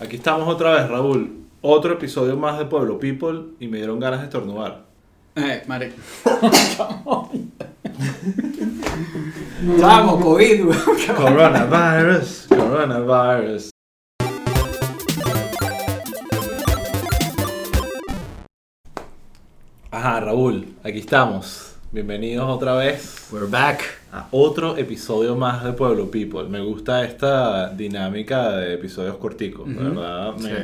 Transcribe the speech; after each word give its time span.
Aquí 0.00 0.14
estamos 0.14 0.48
otra 0.48 0.74
vez, 0.74 0.88
Raúl. 0.88 1.44
Otro 1.60 1.94
episodio 1.94 2.36
más 2.36 2.56
de 2.56 2.66
Pueblo 2.66 3.00
People 3.00 3.54
y 3.58 3.66
me 3.66 3.78
dieron 3.78 3.98
ganas 3.98 4.20
de 4.20 4.26
estornudar. 4.26 4.84
Eh, 5.34 5.64
marico. 5.66 5.96
Vamos, 9.80 10.24
COVID, 10.24 10.66
weón. 10.66 11.16
Coronavirus, 11.16 12.46
coronavirus. 12.48 13.70
Ajá, 19.90 20.20
Raúl, 20.20 20.76
aquí 20.84 20.98
estamos. 21.00 21.67
Bienvenidos 21.90 22.46
otra 22.48 22.74
vez 22.74 23.28
We're 23.32 23.46
back. 23.46 23.80
a 24.12 24.28
otro 24.30 24.76
episodio 24.76 25.36
más 25.36 25.64
de 25.64 25.72
Pueblo 25.72 26.10
People. 26.10 26.44
Me 26.48 26.60
gusta 26.60 27.02
esta 27.04 27.70
dinámica 27.70 28.50
de 28.58 28.74
episodios 28.74 29.16
corticos, 29.16 29.66
verdad 29.74 30.34
me, 30.36 30.48
sí. 30.50 30.56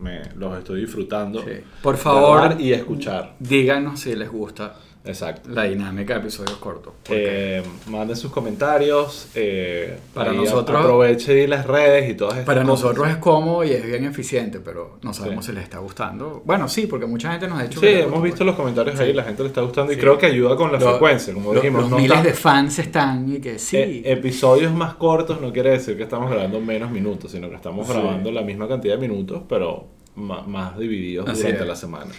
me- 0.00 0.34
los 0.36 0.58
estoy 0.58 0.80
disfrutando. 0.80 1.40
Sí. 1.42 1.52
Por 1.82 1.96
favor, 1.96 2.56
y 2.60 2.72
escuchar. 2.72 3.34
díganos 3.38 4.00
si 4.00 4.16
les 4.16 4.30
gusta 4.30 4.74
Exacto. 5.04 5.50
la 5.50 5.64
dinámica 5.64 6.14
de 6.14 6.20
episodios 6.20 6.58
cortos. 6.58 6.92
Eh, 7.10 7.62
manden 7.88 8.16
sus 8.16 8.30
comentarios. 8.30 9.28
eh, 9.34 9.98
Para 10.14 10.32
nosotros- 10.32 10.78
Aproveche 10.80 11.48
las 11.48 11.66
redes 11.66 12.08
y 12.10 12.14
todas 12.14 12.34
estas 12.34 12.46
para 12.46 12.62
cosas. 12.62 12.84
nosotros 12.84 13.08
es 13.10 13.16
cómodo 13.16 13.64
y 13.64 13.72
es 13.72 13.84
bien 13.84 14.04
eficiente, 14.04 14.60
pero 14.60 14.98
no 15.02 15.12
sabemos 15.12 15.44
Sí. 15.44 15.50
si 15.50 15.54
les 15.56 15.64
está 15.64 15.78
gustando. 15.78 16.42
Bueno, 16.44 16.68
sí, 16.68 16.86
porque 16.86 17.06
mucha 17.06 17.30
gente 17.32 17.48
nos 17.48 17.58
ha 17.58 17.64
dicho 17.64 17.80
Sí, 17.80 17.86
hemos 17.88 18.22
visto 18.22 18.38
pues. 18.38 18.46
los 18.46 18.56
comentarios 18.56 18.98
ahí, 19.00 19.12
la 19.12 19.24
gente 19.24 19.42
le 19.42 19.48
está 19.48 19.60
gustando 19.62 19.92
y 19.92 19.96
creo 19.96 20.16
que 20.18 20.26
ayuda 20.26 20.54
con 20.56 20.70
la 20.70 20.78
frecuencia, 20.78 21.34
como 21.34 21.52
dijimos. 21.52 21.82
los 21.82 21.90
no 21.90 21.96
miles 21.98 22.18
está- 22.18 22.28
de 22.28 22.34
fans 22.34 22.78
están 22.78 23.32
y 23.32 23.40
que 23.40 23.58
sí. 23.58 23.76
eh, 23.78 24.02
episodios 24.06 24.72
más 24.72 24.94
cortos 24.94 25.40
no 25.40 25.52
quiere 25.52 25.70
decir 25.70 25.96
que 25.96 26.04
estamos 26.04 26.30
grabando 26.30 26.60
menos 26.60 26.90
minutos, 26.90 27.32
sino 27.32 27.48
que 27.48 27.56
estamos 27.56 27.88
grabando 27.88 28.30
la 28.30 28.42
misma 28.42 28.68
cantidad 28.68 28.94
de 28.94 29.00
minutos, 29.08 29.42
pero 29.48 29.86
ma- 30.14 30.42
más 30.42 30.78
divididos 30.78 31.28
Así 31.28 31.42
durante 31.42 31.62
es. 31.62 31.68
la 31.68 31.76
semana. 31.76 32.12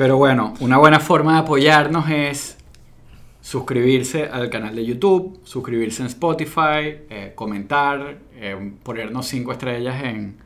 Pero 0.00 0.16
bueno, 0.16 0.54
una 0.60 0.78
buena 0.78 0.98
forma 0.98 1.34
de 1.34 1.38
apoyarnos 1.40 2.08
es 2.08 2.56
suscribirse 3.42 4.24
al 4.24 4.48
canal 4.48 4.74
de 4.74 4.86
YouTube, 4.86 5.38
suscribirse 5.44 6.00
en 6.00 6.06
Spotify, 6.06 7.04
eh, 7.10 7.32
comentar, 7.34 8.16
eh, 8.34 8.72
ponernos 8.82 9.26
cinco 9.26 9.52
estrellas 9.52 10.02
en, 10.02 10.38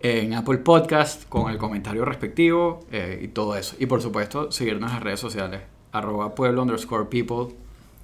en 0.00 0.34
Apple 0.34 0.58
Podcast 0.58 1.28
con 1.28 1.48
el 1.48 1.58
comentario 1.58 2.04
respectivo 2.04 2.80
eh, 2.90 3.20
y 3.22 3.28
todo 3.28 3.56
eso. 3.56 3.76
Y 3.78 3.86
por 3.86 4.02
supuesto, 4.02 4.50
seguirnos 4.50 4.90
en 4.90 4.94
las 4.96 5.04
redes 5.04 5.20
sociales, 5.20 5.60
arroba 5.92 6.34
pueblo 6.34 6.62
underscore 6.62 7.04
people 7.04 7.54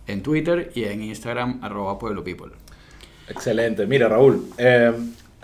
en 0.07 0.23
Twitter 0.23 0.71
y 0.77 0.85
en 0.85 1.03
Instagram, 1.03 1.59
arroba 1.61 1.99
pueblo 1.99 2.23
people. 2.23 2.53
Excelente. 3.29 3.85
Mira, 3.89 4.09
Raúl, 4.09 4.47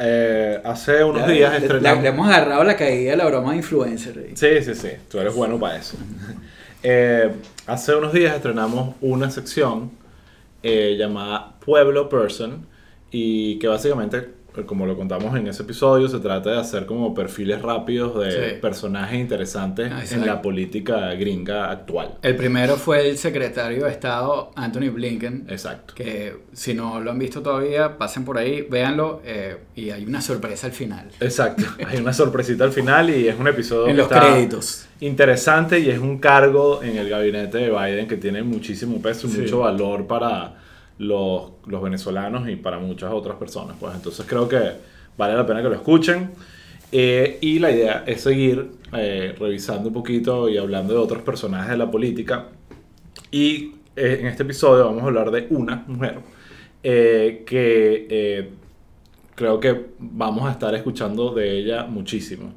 eh, 0.01 0.55
eh, 0.57 0.61
hace 0.65 1.05
unos 1.05 1.27
días 1.29 1.63
estrenamos... 1.63 2.05
hemos 2.05 2.29
agarrado 2.29 2.65
la 2.65 2.77
caída 2.77 3.13
de 3.13 3.17
la 3.17 3.27
broma 3.27 3.53
de 3.53 3.59
influencer. 3.59 4.31
Sí, 4.35 4.63
sí, 4.63 4.75
sí, 4.75 4.89
tú 5.11 5.19
eres 5.19 5.35
bueno 5.35 5.59
para 5.59 5.77
eso. 5.77 5.97
Eh, 6.83 7.31
hace 7.67 7.95
unos 7.95 8.11
días 8.11 8.35
estrenamos 8.35 8.95
una 9.03 9.31
sección 9.31 9.91
eh, 10.63 10.97
llamada 10.99 11.59
Pueblo 11.61 12.09
Person 12.09 12.67
y 13.11 13.59
que 13.59 13.69
básicamente, 13.69 14.17
eh, 14.17 14.31
como 14.67 14.87
lo 14.87 14.97
contamos 14.97 15.37
en 15.37 15.47
ese 15.47 15.63
episodio, 15.63 16.09
se 16.09 16.19
trata 16.19 16.51
de 16.51 16.59
hacer 16.59 16.87
como 16.87 17.15
perfiles 17.15 17.63
rápidos 17.63 18.19
de 18.25 18.31
Sí. 18.51 18.57
personajes 18.61 19.19
interesantes 19.19 19.89
Ah, 19.91 19.97
en 19.97 20.01
exacto. 20.03 20.27
la 20.27 20.43
política 20.43 21.15
gringa 21.15 21.71
actual. 21.71 22.19
El 22.23 22.37
primero 22.37 22.77
fue 22.77 23.09
el 23.11 23.19
secretario 23.19 23.85
de 23.85 23.91
Estado, 23.91 24.51
Anthony 24.57 24.91
Blinken. 24.93 25.47
Exacto. 25.49 25.95
que 25.95 26.37
si 26.53 26.75
no 26.75 27.01
lo 27.01 27.11
han 27.11 27.19
visto 27.19 27.43
todavía, 27.43 27.97
pasen 27.99 28.25
por 28.25 28.39
ahí, 28.39 28.63
véanlo 28.63 29.21
eh, 29.25 29.57
y 29.77 29.91
hay 29.91 30.05
una 30.05 30.21
sorpresa 30.21 30.67
al 30.67 30.73
final. 30.73 31.09
Exacto. 31.21 31.65
Hay 31.89 31.99
una 31.99 32.13
sorpresita 32.13 32.65
al 32.65 32.73
final 32.73 33.11
y 33.11 33.29
es 33.29 33.39
un 33.39 33.49
episodio 33.49 33.89
En 33.89 33.97
los 33.97 34.07
está 34.11 34.21
créditos. 34.33 34.87
interesante 35.01 35.79
y 35.81 35.89
es 35.91 35.99
un 35.99 36.19
cargo 36.19 36.83
en 36.83 36.97
el 36.97 37.09
gabinete 37.09 37.59
de 37.59 37.71
Biden 37.71 38.07
que 38.07 38.17
tiene 38.17 38.43
muchísimo 38.43 39.01
peso 39.01 39.27
y 39.27 39.31
Sí. 39.31 39.41
mucho 39.43 39.61
valor 39.61 40.07
para 40.07 40.55
los, 41.01 41.53
los 41.67 41.83
venezolanos 41.83 42.49
y 42.49 42.57
para 42.57 42.79
muchas 42.79 43.13
otras 43.13 43.37
personas. 43.37 43.77
Pues 43.81 43.95
entonces 43.95 44.27
creo 44.29 44.49
que 44.49 44.61
vale 45.17 45.35
la 45.35 45.47
pena 45.47 45.63
que 45.63 45.69
lo 45.69 45.75
escuchen. 45.75 46.31
Eh, 46.93 47.39
y 47.41 47.59
la 47.59 47.71
idea 47.71 48.05
es 48.07 48.21
seguir 48.21 48.71
eh, 48.93 49.35
revisando 49.39 49.89
un 49.89 49.95
poquito 49.95 50.49
y 50.49 50.59
hablando 50.59 50.93
de 50.93 51.01
otros 51.01 51.23
personajes 51.23 51.71
de 51.71 51.77
la 51.79 51.91
política. 51.91 52.49
Y 53.31 53.75
eh, 53.97 54.19
en 54.21 54.27
este 54.27 54.43
episodio 54.43 54.85
vamos 54.85 55.03
a 55.03 55.07
hablar 55.07 55.31
de 55.31 55.47
una 55.51 55.85
mujer 55.87 56.19
eh, 56.83 57.45
que 57.47 58.07
eh, 58.09 58.51
creo 59.35 59.61
que 59.61 59.87
vamos 59.99 60.49
a 60.49 60.53
estar 60.53 60.75
escuchando 60.75 61.33
de 61.33 61.59
ella 61.59 61.85
muchísimo. 61.85 62.53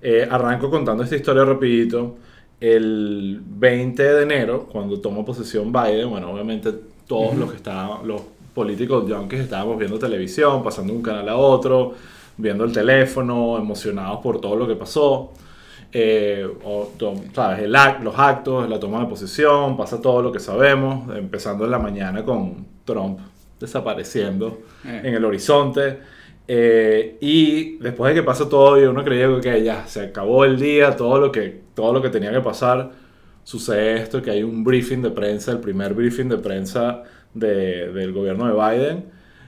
Eh, 0.00 0.26
arranco 0.30 0.70
contando 0.70 1.02
esta 1.02 1.16
historia 1.16 1.44
rapidito. 1.44 2.16
El 2.60 3.40
20 3.44 4.02
de 4.02 4.22
enero, 4.22 4.66
cuando 4.70 5.00
toma 5.00 5.24
posesión 5.24 5.72
Biden, 5.72 6.10
bueno, 6.10 6.32
obviamente 6.32 6.70
todos 7.08 7.34
los 7.36 7.50
que 7.50 7.56
estaban, 7.56 8.06
los 8.06 8.20
políticos 8.54 9.04
junkies 9.08 9.40
estábamos 9.40 9.78
viendo 9.78 9.98
televisión, 9.98 10.62
pasando 10.62 10.92
de 10.92 10.98
un 10.98 11.02
canal 11.02 11.28
a 11.28 11.36
otro, 11.36 11.94
viendo 12.36 12.64
el 12.64 12.72
teléfono, 12.72 13.56
emocionados 13.58 14.20
por 14.20 14.40
todo 14.40 14.54
lo 14.56 14.68
que 14.68 14.76
pasó. 14.76 15.32
Eh, 15.92 16.46
o, 16.64 16.90
¿sabes? 17.34 17.60
El 17.60 17.74
act- 17.74 18.02
los 18.02 18.18
actos, 18.18 18.68
la 18.68 18.78
toma 18.78 19.00
de 19.00 19.06
posesión, 19.06 19.76
pasa 19.76 20.02
todo 20.02 20.20
lo 20.22 20.30
que 20.30 20.38
sabemos, 20.38 21.16
empezando 21.16 21.64
en 21.64 21.70
la 21.70 21.78
mañana 21.78 22.22
con 22.24 22.66
Trump 22.84 23.18
desapareciendo 23.58 24.58
Eh. 24.84 25.00
en 25.04 25.14
el 25.14 25.24
horizonte. 25.24 25.98
Eh, 26.46 27.16
y 27.20 27.76
después 27.78 28.14
de 28.14 28.20
que 28.20 28.24
pasa 28.26 28.48
todo 28.48 28.80
y 28.80 28.84
uno 28.84 29.02
creía 29.04 29.28
que 29.40 29.62
ya 29.62 29.86
se 29.86 30.00
acabó 30.02 30.44
el 30.44 30.58
día, 30.58 30.96
todo 30.96 31.18
lo 31.18 31.30
que, 31.32 31.60
todo 31.74 31.92
lo 31.92 32.00
que 32.02 32.08
tenía 32.10 32.32
que 32.32 32.40
pasar, 32.40 32.90
sucede 33.48 34.02
esto, 34.02 34.20
que 34.20 34.30
hay 34.30 34.42
un 34.42 34.62
briefing 34.62 35.00
de 35.00 35.10
prensa, 35.10 35.52
el 35.52 35.60
primer 35.60 35.94
briefing 35.94 36.28
de 36.28 36.36
prensa 36.36 37.02
de- 37.32 37.90
del 37.92 38.12
gobierno 38.12 38.46
de 38.46 38.52
Biden, 38.52 39.04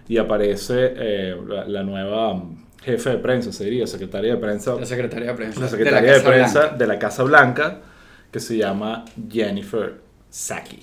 y 0.09 0.17
aparece 0.17 0.95
eh, 0.97 1.37
la, 1.47 1.67
la 1.69 1.83
nueva 1.83 2.43
jefe 2.83 3.11
de 3.11 3.17
prensa, 3.19 3.53
se 3.53 3.65
diría, 3.65 3.87
secretaria 3.87 4.33
de 4.35 4.41
prensa, 4.41 4.75
La 4.77 4.87
secretaria 4.87 5.29
de 5.29 5.35
prensa. 5.35 5.61
la 5.61 5.69
secretaria 5.69 6.13
de, 6.13 6.17
Casa 6.19 6.29
prensa 6.31 6.59
Blanca. 6.61 6.77
de 6.79 6.87
la 6.87 6.99
Casa 6.99 7.23
Blanca, 7.25 7.81
que 8.33 8.41
se 8.41 8.57
llama 8.57 9.05
Jennifer 9.31 10.01
Psaki. 10.31 10.81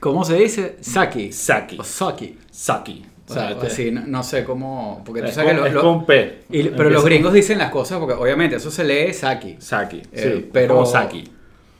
¿Cómo 0.00 0.22
se 0.24 0.34
dice? 0.36 0.76
Saki. 0.80 1.32
Psaki. 1.32 1.78
O 1.80 1.84
Saki. 1.84 2.38
Psaki. 2.50 3.06
O 3.28 3.32
O 3.32 3.34
sea, 3.34 3.48
así, 3.62 3.90
no, 3.90 4.02
no 4.06 4.22
sé 4.22 4.44
cómo. 4.44 5.02
Porque 5.06 5.22
tú 5.22 5.28
es, 5.28 5.34
sabes 5.34 5.54
con, 5.54 5.62
que 5.62 5.68
es 5.68 5.74
lo- 5.74 5.82
lo- 5.82 5.88
con 5.94 6.04
P. 6.06 6.40
y- 6.50 6.62
pero 6.64 6.68
Empieza 6.68 6.90
los 6.90 7.02
con 7.02 7.10
gringos 7.10 7.32
dicen 7.32 7.58
las 7.58 7.70
cosas 7.70 7.98
porque 7.98 8.14
obviamente 8.14 8.56
eso 8.56 8.70
se 8.70 8.84
lee 8.84 9.14
Saki. 9.14 9.56
Saki, 9.60 10.02
Eh, 10.12 10.32
sí, 10.42 10.50
pero- 10.52 10.74
como 10.74 10.86
Saki. 10.86 11.24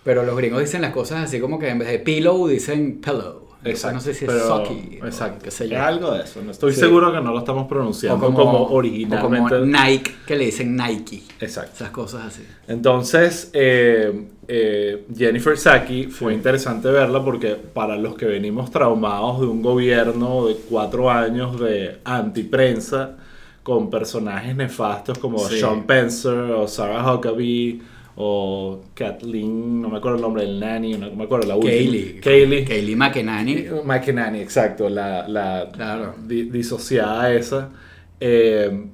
Pero 0.05 0.25
los 0.25 0.37
gringos 0.37 0.61
dicen 0.61 0.81
las 0.83 0.93
cosas 0.93 1.25
así 1.25 1.41
como 1.41 1.59
que 1.59 1.69
en 1.69 1.79
vez 1.79 1.89
de 1.89 1.99
pillow 1.99 2.47
dicen 2.49 3.01
pillow. 3.01 3.49
Entonces, 3.63 3.93
no 3.93 4.01
sé 4.01 4.15
si 4.15 4.25
es 4.25 4.31
pero- 4.31 4.49
Saki. 4.49 4.99
o 5.03 5.07
Exacto. 5.07 5.45
qué 5.45 5.51
sé 5.51 5.69
yo. 5.69 5.77
Es 5.77 5.83
algo 5.83 6.13
de 6.13 6.23
eso. 6.25 6.41
No 6.43 6.51
estoy 6.51 6.73
Sí. 6.73 6.81
seguro 6.81 7.13
que 7.13 7.21
no 7.21 7.31
lo 7.31 7.41
estamos 7.41 7.69
pronunciando 7.69 8.29
O 8.29 8.35
como, 8.35 8.53
o 8.53 8.73
originalmente. 8.73 9.51
como 9.51 9.67
Nike, 9.67 10.13
que 10.27 10.35
le 10.37 10.47
dicen 10.47 10.75
Nike. 10.75 11.23
Exacto. 11.41 11.73
Esas 11.75 11.91
cosas 11.91 12.25
así. 12.29 12.43
Entonces, 12.69 13.51
eh, 13.53 14.29
eh, 14.49 15.05
Jennifer 15.15 15.59
Saki 15.59 16.05
fue 16.05 16.33
interesante 16.33 16.89
verla 16.89 17.23
porque 17.23 17.49
para 17.55 17.97
los 17.97 18.15
que 18.15 18.25
venimos 18.25 18.71
traumados 18.71 19.41
de 19.41 19.47
un 19.49 19.61
gobierno 19.61 20.47
de 20.47 20.57
cuatro 20.71 21.11
años 21.11 21.61
de 21.61 21.99
antiprensa 22.05 23.17
con 23.63 23.91
personajes 23.91 24.57
nefastos 24.57 25.19
como 25.19 25.39
Sí. 25.39 25.61
Sean 25.61 25.83
Pencer 25.85 26.33
o 26.33 26.67
Sarah 26.67 27.13
Huckabee 27.15 27.83
o 28.23 28.83
Kathleen, 28.95 29.81
no 29.81 29.89
me 29.89 29.97
acuerdo 29.97 30.17
el 30.17 30.23
nombre 30.23 30.43
del 30.43 30.61
nanny, 30.61 30.93
no 30.99 31.11
me 31.13 31.25
acuerdo 31.25 31.49
la 31.49 31.57
última. 31.57 31.73
Kaylee. 31.73 32.21
Kaylee. 32.21 32.65
Kaylee 32.65 32.97
McEnany. 32.97 33.67
Mike 33.85 34.13
Nanny, 34.13 34.41
exacto, 34.41 34.89
la, 34.91 35.27
la 35.27 35.71
Claro. 35.73 36.15
di- 36.27 36.51
disociada 36.51 37.33
esa. 37.33 37.71
Eh, 38.21 38.87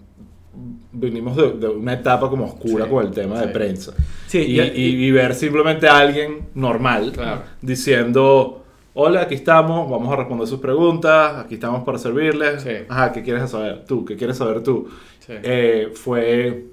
vinimos 0.93 1.37
de, 1.37 1.53
de 1.55 1.69
una 1.69 1.95
etapa 1.95 2.31
como 2.31 2.45
oscura 2.45 2.85
Sí, 2.85 2.91
con 2.91 3.05
el 3.07 3.11
tema 3.13 3.41
de 3.41 3.49
prensa. 3.49 3.93
Sí, 4.29 4.39
y, 4.39 4.61
y- 4.61 4.73
y- 4.75 5.05
y 5.07 5.11
ver 5.11 5.35
simplemente 5.35 5.89
a 5.89 5.99
alguien 5.99 6.47
normal 6.55 7.13
Claro. 7.13 7.43
diciendo, 7.61 8.65
hola, 8.95 9.23
aquí 9.23 9.35
estamos, 9.35 9.91
vamos 9.91 10.13
a 10.13 10.17
responder 10.17 10.47
sus 10.47 10.61
preguntas, 10.61 11.45
aquí 11.45 11.55
estamos 11.55 11.83
para 11.85 11.99
servirles. 11.99 12.63
Sí. 12.63 12.71
Ajá, 12.89 13.13
¿qué 13.13 13.23
quieres 13.23 13.51
saber 13.51 13.85
tú? 13.87 14.05
¿Qué 14.05 14.17
quieres 14.17 14.37
saber 14.37 14.63
tú? 14.63 14.89
Sí. 15.19 15.33
Eh, 15.43 15.91
fue 15.95 16.67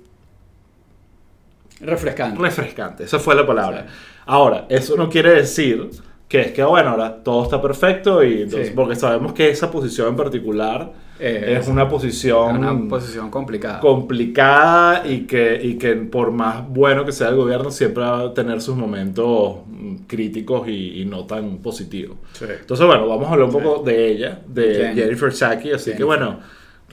Refrescante. 1.84 2.42
refrescante, 2.42 3.04
esa 3.04 3.20
fue 3.20 3.36
la 3.36 3.46
palabra. 3.46 3.86
Sí. 3.88 3.94
Ahora, 4.26 4.66
eso 4.70 4.96
no 4.96 5.10
quiere 5.10 5.34
decir 5.34 5.90
que 6.28 6.42
es 6.42 6.52
que, 6.52 6.64
bueno, 6.64 6.90
ahora 6.92 7.16
todo 7.24 7.44
está 7.44 7.62
perfecto 7.62 8.24
y 8.24 8.44
entonces- 8.44 8.70
Sí. 8.70 8.74
porque 8.76 8.96
sabemos 8.96 9.34
que 9.34 9.50
esa 9.50 9.70
posición 9.70 10.08
en 10.08 10.16
particular 10.16 10.92
Eh, 11.20 11.58
es 11.60 11.68
una 11.68 11.88
posición 11.88 12.58
una 12.58 12.90
posición 12.90 13.30
complicada. 13.30 13.80
complicada 13.80 15.06
y 15.08 15.22
que, 15.28 15.60
y 15.62 15.76
que 15.78 15.94
por 15.96 16.32
más 16.32 16.68
bueno 16.68 17.06
que 17.06 17.12
sea 17.12 17.30
el 17.30 17.36
gobierno 17.36 17.70
siempre 17.72 18.04
va 18.04 18.20
a 18.22 18.34
tener 18.34 18.62
sus 18.62 18.76
momentos 18.76 19.58
mm, 19.68 19.96
críticos 20.08 20.68
y, 20.68 21.02
y 21.02 21.06
no 21.06 21.26
tan 21.26 21.58
positivos. 21.60 22.18
Sí. 22.34 22.46
Entonces, 22.62 22.86
bueno, 22.88 23.08
vamos 23.08 23.28
a 23.28 23.34
hablar 23.34 23.48
un 23.48 23.54
poco 23.54 23.84
de 23.84 24.08
ella, 24.12 24.40
de 24.48 24.92
Jennifer. 24.96 25.32
Saki, 25.32 25.72
así 25.72 25.92
que 25.92 25.98
Jennifer. 25.98 26.06
bueno, 26.06 26.40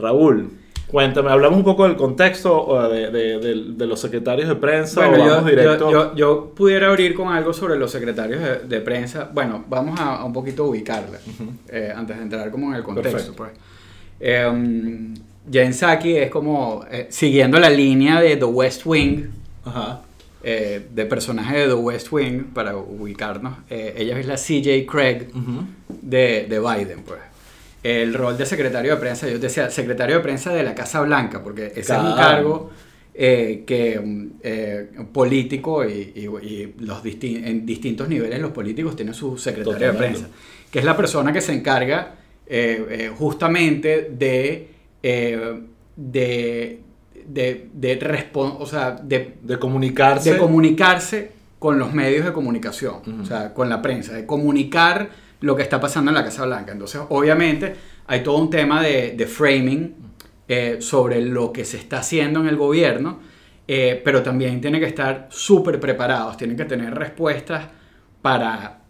Raúl, 0.01 0.51
cuéntame, 0.89 1.31
hablamos 1.31 1.59
un 1.59 1.65
poco 1.65 1.85
del 1.85 1.97
contexto 1.97 2.89
de, 2.89 3.11
de- 3.11 3.39
de- 3.39 3.65
de 3.77 3.87
los 3.87 4.01
secretarios 4.01 4.49
de 4.49 4.57
prensa 4.57 5.07
Bueno, 5.07 5.23
o 5.23 5.27
yo, 5.27 5.33
vamos 5.35 5.51
directo. 5.51 5.91
yo- 5.91 5.91
yo- 6.11 6.15
yo 6.17 6.53
pudiera 6.55 6.89
abrir 6.89 7.15
con 7.15 7.29
algo 7.33 7.53
sobre 7.53 7.77
los 7.79 7.91
secretarios 7.93 8.41
de, 8.69 8.81
prensa. 8.81 9.31
Bueno, 9.33 9.65
vamos 9.69 10.01
a, 10.01 10.17
a 10.17 10.25
un 10.25 10.33
poquito 10.33 10.65
ubicarla 10.65 11.19
eh, 11.69 11.93
antes 11.95 12.17
de 12.17 12.23
entrar 12.23 12.51
como 12.51 12.71
en 12.71 12.77
el 12.77 12.83
contexto. 12.83 13.35
Pues. 13.37 13.51
Eh, 14.19 15.09
Jen 15.51 15.73
Psaki 15.73 16.17
es 16.17 16.31
como 16.31 16.85
eh, 16.91 17.07
siguiendo 17.11 17.59
la 17.59 17.71
línea 17.71 18.21
de 18.21 18.37
The 18.37 18.45
West 18.45 18.83
Wing, 18.85 19.25
Ajá. 19.65 20.03
eh, 20.43 20.87
de 20.95 21.07
personaje 21.07 21.59
de 21.61 21.67
The 21.69 21.75
West 21.75 22.09
Wing, 22.13 22.45
para 22.53 22.77
ubicarnos. 22.77 23.55
Ella 23.71 24.19
es 24.19 24.27
la 24.27 24.35
CJ 24.37 24.87
Craig 24.87 25.29
de, 26.03 26.47
de 26.49 26.61
Biden, 26.61 27.03
pues. 27.07 27.19
El 27.83 28.13
rol 28.15 28.37
de 28.37 28.45
secretario 28.47 28.95
de 28.95 29.01
prensa, 29.01 29.29
yo 29.29 29.39
decía 29.39 29.71
secretario 29.71 30.17
de 30.17 30.23
prensa 30.23 30.53
de 30.53 30.63
la 30.63 30.75
Casa 30.75 31.01
Blanca, 31.01 31.43
porque 31.43 31.67
ese 31.69 31.81
es 31.81 31.99
un 31.99 32.15
cargo 32.17 32.71
eh, 33.15 33.65
que 33.67 34.29
eh, 34.43 34.89
político 35.13 35.85
y, 35.85 36.13
y- 36.15 36.47
y 36.47 36.75
los 36.81 37.03
disti- 37.03 37.43
en 37.45 37.65
distintos 37.67 38.09
niveles 38.09 38.39
los 38.41 38.51
políticos 38.53 38.97
tienen 38.97 39.15
su 39.15 39.37
secretario 39.39 39.79
de 39.93 39.99
prensa, 39.99 40.29
que 40.71 40.79
es 40.79 40.85
la 40.85 40.97
persona 40.97 41.33
que 41.33 41.41
se 41.41 41.53
encarga 41.55 42.15
eh, 42.47 43.11
justamente 43.17 44.11
de, 44.17 44.69
de, 45.97 46.81
de, 47.27 47.69
de 47.73 48.29
o 48.35 48.67
sea, 48.67 48.91
de 48.93 49.35
De 49.43 49.59
comunicarse. 49.59 50.33
de 50.33 50.39
comunicarse 50.39 51.31
con 51.59 51.79
los 51.79 51.93
medios 51.93 52.25
de 52.25 52.33
comunicación, 52.33 53.21
o 53.21 53.25
sea, 53.25 53.53
con 53.53 53.69
la 53.69 53.83
prensa, 53.83 54.15
de 54.15 54.25
comunicar 54.27 55.11
lo 55.41 55.57
que 55.57 55.63
está 55.63 55.81
pasando 55.81 56.11
en 56.11 56.17
la 56.17 56.25
Casa 56.25 56.45
Blanca. 56.45 56.73
Entonces, 56.73 57.01
obviamente, 57.09 57.75
hay 58.07 58.23
todo 58.23 58.37
un 58.37 58.51
tema 58.51 58.83
de, 58.83 59.13
de 59.13 59.27
framing 59.27 60.11
eh, 60.53 60.79
sobre 60.81 61.21
lo 61.21 61.53
que 61.53 61.65
se 61.65 61.77
está 61.77 62.01
haciendo 62.01 62.41
en 62.41 62.49
el 62.49 62.57
gobierno, 62.57 63.21
eh, 63.69 64.03
pero 64.05 64.21
también 64.21 64.61
tienen 64.61 64.81
que 64.81 64.89
estar 64.89 65.29
súper 65.31 65.79
preparados, 65.79 66.37
tienen 66.37 66.57
que 66.57 66.65
tener 66.65 66.93
respuestas 66.93 67.69
para 68.21 68.81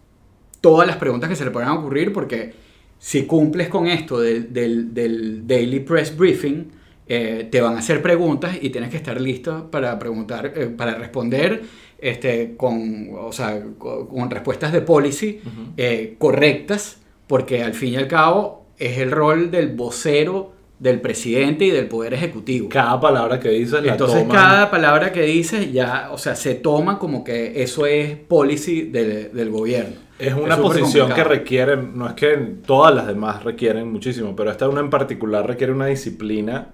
todas 0.59 0.87
las 0.87 0.97
preguntas 0.97 1.29
que 1.29 1.35
se 1.35 1.45
le 1.45 1.51
puedan 1.51 1.69
ocurrir, 1.69 2.11
porque 2.11 2.55
si 2.97 3.27
cumples 3.27 3.67
con 3.67 3.85
esto 3.85 4.19
del, 4.19 5.45
Daily 5.45 5.81
Press 5.81 6.17
Briefing, 6.17 6.71
eh, 7.05 7.47
te 7.51 7.61
van 7.61 7.75
a 7.75 7.77
hacer 7.77 8.01
preguntas 8.01 8.57
y 8.59 8.71
tienes 8.71 8.89
que 8.89 8.97
estar 8.97 9.21
listo 9.21 9.69
para 9.69 9.99
preguntar, 9.99 10.51
para 10.75 10.95
responder 10.95 11.61
este, 12.01 12.55
con, 12.57 13.09
o 13.17 13.31
sea, 13.31 13.61
con, 13.77 14.29
respuestas 14.29 14.73
de 14.73 14.81
policy 14.81 15.39
Ujú. 15.45 15.71
eh, 15.77 16.15
correctas, 16.17 16.99
porque 17.27 17.63
al 17.63 17.73
fin 17.73 17.93
y 17.93 17.95
al 17.97 18.07
cabo 18.07 18.65
es 18.77 18.97
el 18.97 19.11
rol 19.11 19.51
del 19.51 19.69
vocero 19.75 20.51
del 20.79 20.99
presidente 20.99 21.65
y 21.65 21.69
del 21.69 21.87
poder 21.87 22.15
ejecutivo. 22.15 22.67
Cada 22.67 22.99
palabra 22.99 23.39
que 23.39 23.49
dices 23.49 23.83
la 23.83 23.91
Entonces 23.91 24.21
toman. 24.23 24.35
cada 24.35 24.71
palabra 24.71 25.11
que 25.11 25.21
dices 25.21 25.71
ya, 25.71 26.09
o 26.11 26.17
sea, 26.17 26.35
se 26.35 26.55
toma 26.55 26.97
como 26.97 27.23
que 27.23 27.61
eso 27.61 27.85
es 27.85 28.15
policy 28.15 28.81
del, 28.81 29.31
del 29.31 29.49
gobierno. 29.51 29.97
Es 30.17 30.33
una 30.33 30.55
súper 30.55 30.79
posición 30.81 31.13
que 31.13 31.23
requiere, 31.23 31.77
no 31.77 32.07
es 32.07 32.13
que 32.13 32.35
todas 32.65 32.93
las 32.95 33.05
demás 33.05 33.43
requieren 33.43 33.91
muchísimo, 33.91 34.35
pero 34.35 34.49
esta 34.49 34.67
una 34.67 34.79
en 34.81 34.89
particular 34.89 35.45
requiere 35.45 35.71
una 35.71 35.85
disciplina 35.85 36.69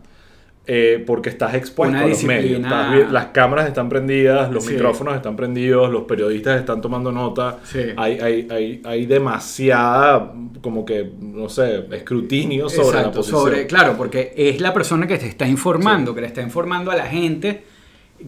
eh, 0.69 1.01
porque 1.07 1.29
estás 1.29 1.53
expuesto 1.55 1.97
a 1.97 2.05
los 2.05 2.23
medios. 2.25 2.59
Estás 2.59 3.11
las 3.11 3.27
cámaras 3.27 3.67
están 3.67 3.87
prendidas, 3.87 4.51
los 4.51 4.65
Sí. 4.65 4.73
micrófonos 4.73 5.15
están 5.15 5.35
prendidos, 5.37 5.89
los 5.89 6.03
periodistas 6.03 6.59
están 6.59 6.81
tomando 6.81 7.11
nota. 7.11 7.59
Sí. 7.63 7.79
Hay, 7.95 8.19
hay, 8.19 8.47
hay, 8.51 8.81
hay 8.83 9.05
demasiada, 9.05 10.33
como 10.61 10.83
que, 10.85 11.09
no 11.21 11.47
sé, 11.49 11.85
escrutinio 11.91 12.69
sobre 12.69 13.01
la 13.01 13.11
posición. 13.11 13.41
sobre, 13.41 13.67
claro, 13.67 13.95
porque 13.97 14.33
es 14.35 14.59
la 14.61 14.73
persona 14.73 15.07
que 15.07 15.17
te 15.17 15.27
está 15.27 15.47
informando, 15.47 16.13
que 16.13 16.21
le 16.21 16.27
está 16.27 16.41
informando 16.41 16.91
a 16.91 16.95
la 16.95 17.05
gente 17.05 17.63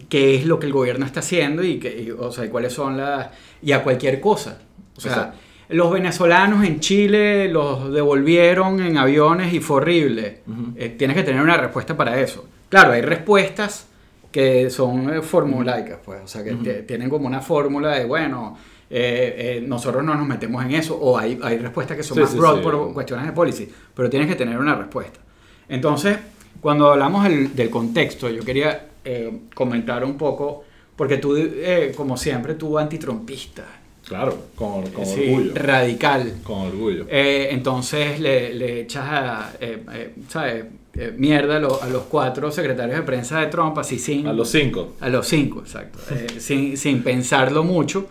qué 0.08 0.36
es 0.36 0.46
lo 0.46 0.58
que 0.58 0.66
el 0.66 0.72
gobierno 0.72 1.04
está 1.04 1.20
haciendo 1.20 1.62
y, 1.64 1.78
que, 1.78 2.02
y, 2.02 2.10
o 2.10 2.30
sea, 2.32 2.44
y 2.44 2.48
cuáles 2.48 2.72
son 2.72 2.96
las... 2.96 3.28
y 3.60 3.72
a 3.72 3.82
cualquier 3.82 4.20
cosa. 4.20 4.58
O 4.96 5.00
sea, 5.00 5.12
Exacto. 5.12 5.38
Los 5.70 5.90
venezolanos 5.92 6.64
en 6.64 6.80
Chile 6.80 7.48
los 7.48 7.92
devolvieron 7.92 8.80
en 8.80 8.96
aviones 8.98 9.52
y 9.52 9.60
fue 9.60 9.78
horrible. 9.78 10.40
Eh, 10.76 10.90
tienes 10.98 11.16
que 11.16 11.22
tener 11.22 11.42
una 11.42 11.56
respuesta 11.56 11.96
para 11.96 12.20
eso. 12.20 12.46
Claro, 12.68 12.92
hay 12.92 13.02
respuestas 13.02 13.86
que 14.30 14.70
son 14.70 15.12
eh, 15.12 15.22
formulaicas, 15.22 15.98
pues, 16.04 16.20
o 16.24 16.28
sea, 16.28 16.44
que 16.44 16.52
tienen 16.86 17.08
como 17.10 17.26
una 17.26 17.40
fórmula 17.40 17.90
de, 17.98 18.04
bueno, 18.04 18.56
eh, 18.88 19.58
eh, 19.58 19.64
nosotros 19.66 20.04
no 20.04 20.14
nos 20.14 20.26
metemos 20.26 20.64
en 20.64 20.72
eso, 20.72 20.96
o 20.96 21.18
hay, 21.18 21.38
hay 21.42 21.58
respuestas 21.58 21.96
que 21.96 22.02
son 22.02 22.16
Sí, 22.16 22.20
más 22.22 22.30
sí, 22.30 22.38
broad 22.38 22.56
sí. 22.56 22.62
por 22.62 22.92
cuestiones 22.92 23.26
de 23.26 23.32
policy, 23.32 23.68
pero 23.94 24.08
tienes 24.10 24.28
que 24.28 24.34
tener 24.36 24.58
una 24.58 24.74
respuesta. 24.74 25.20
Entonces, 25.68 26.18
cuando 26.60 26.92
hablamos 26.92 27.24
del, 27.24 27.54
del 27.54 27.70
contexto, 27.70 28.28
yo 28.28 28.44
quería 28.44 28.86
eh, 29.04 29.40
comentar 29.54 30.04
un 30.04 30.18
poco, 30.18 30.64
porque 30.96 31.16
tú, 31.18 31.36
eh, 31.36 31.92
como 31.96 32.16
siempre, 32.16 32.54
tú 32.54 32.78
antitrumpista, 32.78 33.64
Claro, 34.10 34.36
con, 34.56 34.90
con 34.90 35.06
sí, 35.06 35.32
orgullo. 35.32 35.52
radical. 35.54 36.34
Con 36.42 36.58
orgullo. 36.66 37.06
Eh, 37.08 37.48
entonces 37.52 38.18
le, 38.18 38.52
le 38.54 38.80
echas 38.80 39.04
a, 39.08 39.52
eh, 39.60 39.84
eh, 39.94 40.14
¿sabes? 40.28 40.64
Eh, 40.94 41.14
mierda 41.16 41.58
a, 41.58 41.60
lo- 41.60 41.80
a 41.80 41.86
los 41.88 42.02
cuatro 42.02 42.50
secretarios 42.50 42.96
de 42.96 43.02
prensa 43.04 43.38
de 43.38 43.46
Trump, 43.46 43.78
así 43.78 44.00
sin... 44.00 44.26
a 44.26 44.32
los 44.32 44.50
cinco. 44.50 44.94
A 45.00 45.08
los 45.08 45.28
cinco, 45.28 45.60
exacto. 45.60 46.00
Eh, 46.10 46.26
sin, 46.40 46.76
sin 46.76 47.04
pensarlo 47.04 47.62
mucho. 47.62 48.08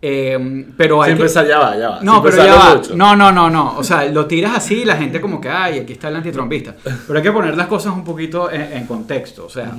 Eh, 0.00 0.64
pero 0.76 1.02
hay 1.02 1.16
Sin 1.16 1.26
que- 1.26 1.28
ya 1.48 1.58
va, 1.58 1.76
ya 1.76 1.88
va. 1.90 2.00
no, 2.02 2.22
pero 2.22 2.36
ya 2.36 2.54
va. 2.54 2.74
mucho. 2.76 2.94
No, 2.96 3.16
no, 3.16 3.32
no, 3.32 3.50
no. 3.50 3.76
O 3.76 3.82
sea, 3.82 4.04
lo 4.06 4.26
tiras 4.26 4.56
así 4.58 4.82
y 4.82 4.84
la 4.84 4.96
gente 4.96 5.20
como 5.20 5.40
que, 5.40 5.48
ay, 5.48 5.80
aquí 5.80 5.94
está 5.94 6.08
el 6.08 6.16
antitrumpista. 6.16 6.76
Pero 6.84 7.16
hay 7.18 7.22
que 7.22 7.32
poner 7.32 7.56
las 7.56 7.66
cosas 7.66 7.92
un 7.92 8.04
poquito 8.04 8.48
en, 8.50 8.72
en 8.74 8.86
contexto. 8.86 9.44
O 9.46 9.50
sea, 9.50 9.72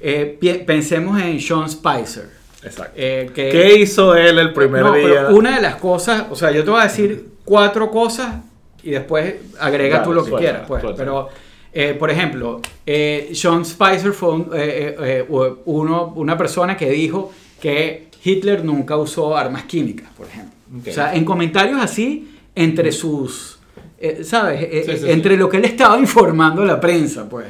eh, 0.00 0.64
pensemos 0.66 1.20
en 1.20 1.38
Sean 1.40 1.68
Spicer. 1.68 2.37
Exacto. 2.62 2.92
eh, 2.96 3.30
que, 3.34 3.48
¿Qué 3.50 3.76
hizo 3.78 4.14
él 4.16 4.38
el 4.38 4.52
primer 4.52 4.82
No, 4.82 4.92
pero 4.92 5.08
día? 5.08 5.26
una 5.28 5.54
de 5.56 5.62
las 5.62 5.76
cosas, 5.76 6.24
o 6.30 6.34
sea, 6.36 6.50
yo 6.50 6.64
te 6.64 6.70
voy 6.70 6.80
a 6.80 6.84
decir 6.84 7.28
cuatro 7.44 7.90
cosas 7.90 8.36
y 8.82 8.90
después 8.90 9.34
agrega 9.60 10.02
tú 10.02 10.12
lo 10.12 10.24
que 10.24 10.30
suelta, 10.30 10.48
quieras. 10.50 10.66
Pues. 10.68 10.80
suelta. 10.82 10.98
Pero, 10.98 11.28
eh, 11.72 11.94
por 11.98 12.10
ejemplo, 12.10 12.60
eh, 12.84 13.30
Sean 13.32 13.64
Spicer 13.64 14.12
fue 14.12 14.30
un- 14.30 14.50
eh, 14.54 15.24
uno, 15.66 16.12
una 16.16 16.36
persona 16.36 16.76
que 16.76 16.90
dijo 16.90 17.32
que 17.60 18.08
Hitler 18.24 18.64
nunca 18.64 18.96
usó 18.96 19.36
armas 19.36 19.64
químicas, 19.64 20.08
por 20.16 20.26
ejemplo. 20.26 20.54
O 20.90 20.92
sea, 20.92 21.14
en 21.14 21.24
comentarios 21.24 21.80
así, 21.80 22.34
entre 22.54 22.90
sus, 22.92 23.58
eh, 24.00 24.22
¿sabes? 24.24 24.60
Sí, 24.84 24.96
sí, 24.98 25.10
entre 25.10 25.34
sí. 25.34 25.38
lo 25.38 25.48
que 25.48 25.58
él 25.58 25.64
estaba 25.64 25.98
informando 26.00 26.62
a 26.62 26.66
la 26.66 26.80
prensa, 26.80 27.28
pues. 27.28 27.46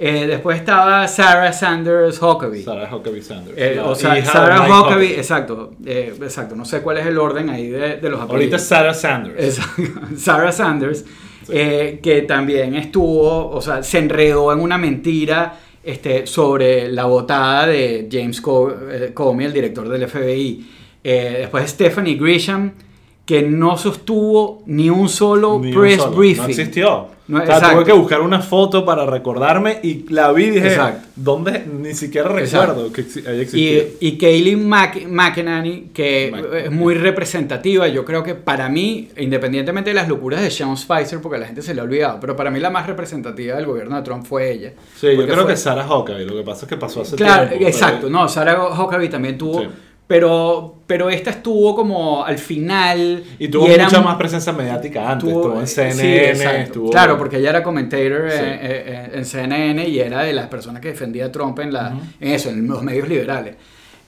Eh, 0.00 0.26
después 0.28 0.58
estaba 0.58 1.08
Sarah 1.08 1.52
Sanders 1.52 2.22
Huckabee. 2.22 2.62
Sarah 2.62 2.88
Huckabee 2.94 3.20
Sanders. 3.20 3.58
Eh, 3.58 3.80
o 3.84 3.94
sea, 3.96 4.24
Sarah 4.24 4.62
Huckabee, 4.68 5.16
exacto, 5.16 5.72
eh, 5.84 6.14
exacto, 6.22 6.54
no 6.54 6.64
sé 6.64 6.82
cuál 6.82 6.98
es 6.98 7.06
el 7.06 7.18
orden 7.18 7.50
ahí 7.50 7.68
de, 7.68 7.96
de 7.96 8.08
los 8.08 8.20
Ahorita 8.20 8.34
apellidos. 8.36 8.62
es 8.62 8.68
Sarah 8.68 8.94
Sanders. 8.94 9.58
Exacto, 9.58 9.82
Sarah 10.16 10.52
Sanders, 10.52 11.04
que 11.48 12.24
también 12.28 12.74
estuvo, 12.76 13.50
o 13.50 13.60
sea, 13.60 13.82
se 13.82 13.98
enredó 13.98 14.52
en 14.52 14.60
una 14.60 14.78
mentira 14.78 15.58
este, 15.82 16.26
sobre 16.28 16.92
la 16.92 17.06
votada 17.06 17.66
de 17.66 18.08
James 18.10 18.40
Co- 18.40 18.72
Comey, 19.14 19.46
el 19.46 19.52
director 19.52 19.88
del 19.88 20.06
FBI. 20.06 20.70
Después 21.02 21.70
Stephanie 21.70 22.14
Grisham, 22.16 22.72
que 23.28 23.42
no 23.42 23.76
sostuvo 23.76 24.62
ni 24.64 24.88
un 24.88 25.06
solo 25.10 25.58
Ni 25.60 25.68
un 25.68 25.78
press 25.78 25.98
solo. 26.00 26.16
briefing. 26.16 26.42
No 26.44 26.48
existió. 26.48 27.06
No, 27.28 27.42
o 27.42 27.44
sea, 27.44 27.56
exacto. 27.56 27.74
tuve 27.76 27.84
que 27.84 27.92
buscar 27.92 28.20
una 28.22 28.40
foto 28.40 28.86
para 28.86 29.04
recordarme 29.04 29.80
y 29.82 30.06
la 30.08 30.32
vi 30.32 30.44
y 30.44 30.50
dije, 30.52 30.68
Exacto. 30.68 31.08
¿dónde? 31.14 31.62
Ni 31.70 31.92
siquiera 31.92 32.30
Exacto. 32.40 32.88
recuerdo 32.88 32.92
que 32.94 33.02
haya 33.30 33.42
existido. 33.42 33.84
Y, 34.00 34.08
y 34.08 34.16
Kaylee 34.16 34.56
Mc- 34.56 35.06
McEnany, 35.08 35.90
que 35.92 36.32
es 36.64 36.70
muy 36.70 36.94
representativa, 36.94 37.86
yo 37.86 38.02
creo 38.06 38.22
que 38.22 38.34
para 38.34 38.70
mí, 38.70 39.10
independientemente 39.18 39.90
de 39.90 39.94
las 39.94 40.08
locuras 40.08 40.40
de 40.40 40.50
Sean 40.50 40.74
Spicer, 40.78 41.20
porque 41.20 41.36
la 41.36 41.44
gente 41.44 41.60
se 41.60 41.74
le 41.74 41.82
ha 41.82 41.84
olvidado, 41.84 42.18
pero 42.18 42.34
para 42.34 42.50
mí 42.50 42.60
la 42.60 42.70
más 42.70 42.86
representativa 42.86 43.56
del 43.56 43.66
gobierno 43.66 43.96
de 43.96 44.02
Trump 44.04 44.24
fue 44.24 44.50
ella. 44.50 44.72
sí, 44.98 45.08
yo 45.14 45.26
creo 45.26 45.42
fue- 45.44 45.48
que 45.52 45.56
Sarah 45.58 45.86
Huckabee, 45.86 46.24
lo 46.24 46.34
que 46.34 46.42
pasa 46.44 46.64
es 46.64 46.68
que 46.70 46.78
pasó 46.78 47.02
hace 47.02 47.14
Claro, 47.16 47.42
tiempo. 47.48 47.56
pero- 47.58 47.68
exacto, 47.68 48.08
no, 48.08 48.26
Sarah 48.26 48.68
Huckabee 48.82 49.10
también 49.10 49.36
tuvo, 49.36 49.60
Sí. 49.60 49.68
Pero, 50.08 50.76
pero 50.86 51.10
esta 51.10 51.30
estuvo 51.30 51.76
como 51.76 52.24
al 52.24 52.38
final. 52.38 53.22
Y 53.38 53.46
tuvo 53.48 53.68
era 53.68 53.84
mucha 53.84 54.00
más 54.00 54.16
presencia 54.16 54.52
mediática 54.54 55.12
antes. 55.12 55.28
tuvo- 55.28 55.60
Estuvo 55.60 55.60
en 55.60 55.66
sí, 55.66 55.74
CNN, 56.02 56.62
estuvo... 56.62 56.90
Claro, 56.90 57.16
porque 57.18 57.36
ella 57.36 57.50
era 57.50 57.62
commentator 57.62 58.30
Sí. 58.30 58.38
en, 58.40 58.48
en- 58.64 59.14
en 59.18 59.24
CNN 59.26 59.86
y 59.86 59.98
era 60.00 60.22
de 60.22 60.32
las 60.32 60.46
personas 60.48 60.80
que 60.80 60.88
defendía 60.88 61.26
a 61.26 61.30
Trump 61.32 61.58
en, 61.60 61.72
la, 61.74 61.92
en 62.20 62.32
eso, 62.32 62.48
en 62.48 62.66
los 62.66 62.82
medios 62.82 63.06
liberales. 63.08 63.56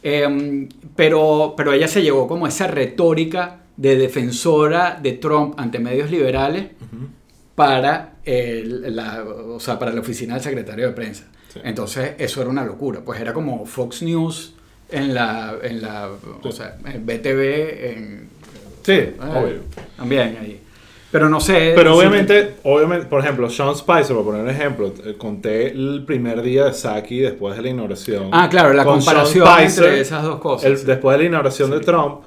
Em, 0.03 0.69
pero, 0.97 1.53
pero 1.55 1.73
ella 1.75 1.87
se 1.87 2.01
llevó 2.03 2.27
como 2.27 2.47
esa 2.47 2.67
retórica 2.67 3.59
de 3.77 3.97
defensora 3.97 4.99
de 5.03 5.13
Trump 5.13 5.55
ante 5.61 5.79
medios 5.79 6.11
liberales 6.11 6.69
para, 7.55 8.15
el- 8.25 8.97
la, 8.97 9.23
o 9.25 9.61
sea, 9.61 9.79
para 9.79 9.93
la 9.93 10.01
oficina 10.01 10.35
del 10.35 10.43
secretario 10.43 10.87
de 10.87 10.93
prensa. 10.93 11.25
Sí. 11.53 11.61
Entonces, 11.65 12.13
eso 12.19 12.41
era 12.41 12.49
una 12.49 12.65
locura. 12.65 13.01
Pues 13.05 13.21
era 13.21 13.33
como 13.35 13.67
Fox 13.67 14.03
News 14.03 14.55
en 14.93 15.15
la, 15.15 15.55
en 15.63 15.83
la 15.83 16.09
o 16.43 16.53
sea, 16.53 16.77
en 16.85 17.05
BTV, 17.07 17.41
en, 17.93 18.29
Sí, 18.83 18.93
eh, 18.93 19.15
obvio. 19.21 19.61
También 19.97 20.39
ahí. 20.41 20.61
Pero 21.11 21.29
no 21.29 21.41
sé. 21.41 21.73
Pero 21.75 21.97
obviamente, 21.97 22.55
obviamente, 22.63 23.07
por 23.07 23.21
ejemplo, 23.21 23.51
Sean 23.51 23.75
Spicer, 23.77 24.15
por 24.15 24.25
poner 24.25 24.43
un 24.43 24.49
ejemplo, 24.51 24.93
eh, 25.05 25.17
conté 25.19 25.67
el 25.73 26.05
primer 26.07 26.41
día 26.41 26.67
de 26.67 26.73
Saki 26.73 27.19
después 27.19 27.57
de 27.57 27.63
la 27.63 27.69
inauguración. 27.69 28.29
Ah, 28.33 28.49
claro, 28.49 28.73
la 28.73 28.85
comparación 28.85 29.47
Spicer, 29.47 29.85
entre 29.87 30.01
esas 30.01 30.23
dos 30.23 30.39
cosas. 30.41 30.71
el- 30.71 30.79
sí. 30.79 30.87
después 30.87 31.17
de 31.17 31.25
la 31.25 31.29
inauguración 31.29 31.71
de 31.73 31.81
Trump, 31.81 32.23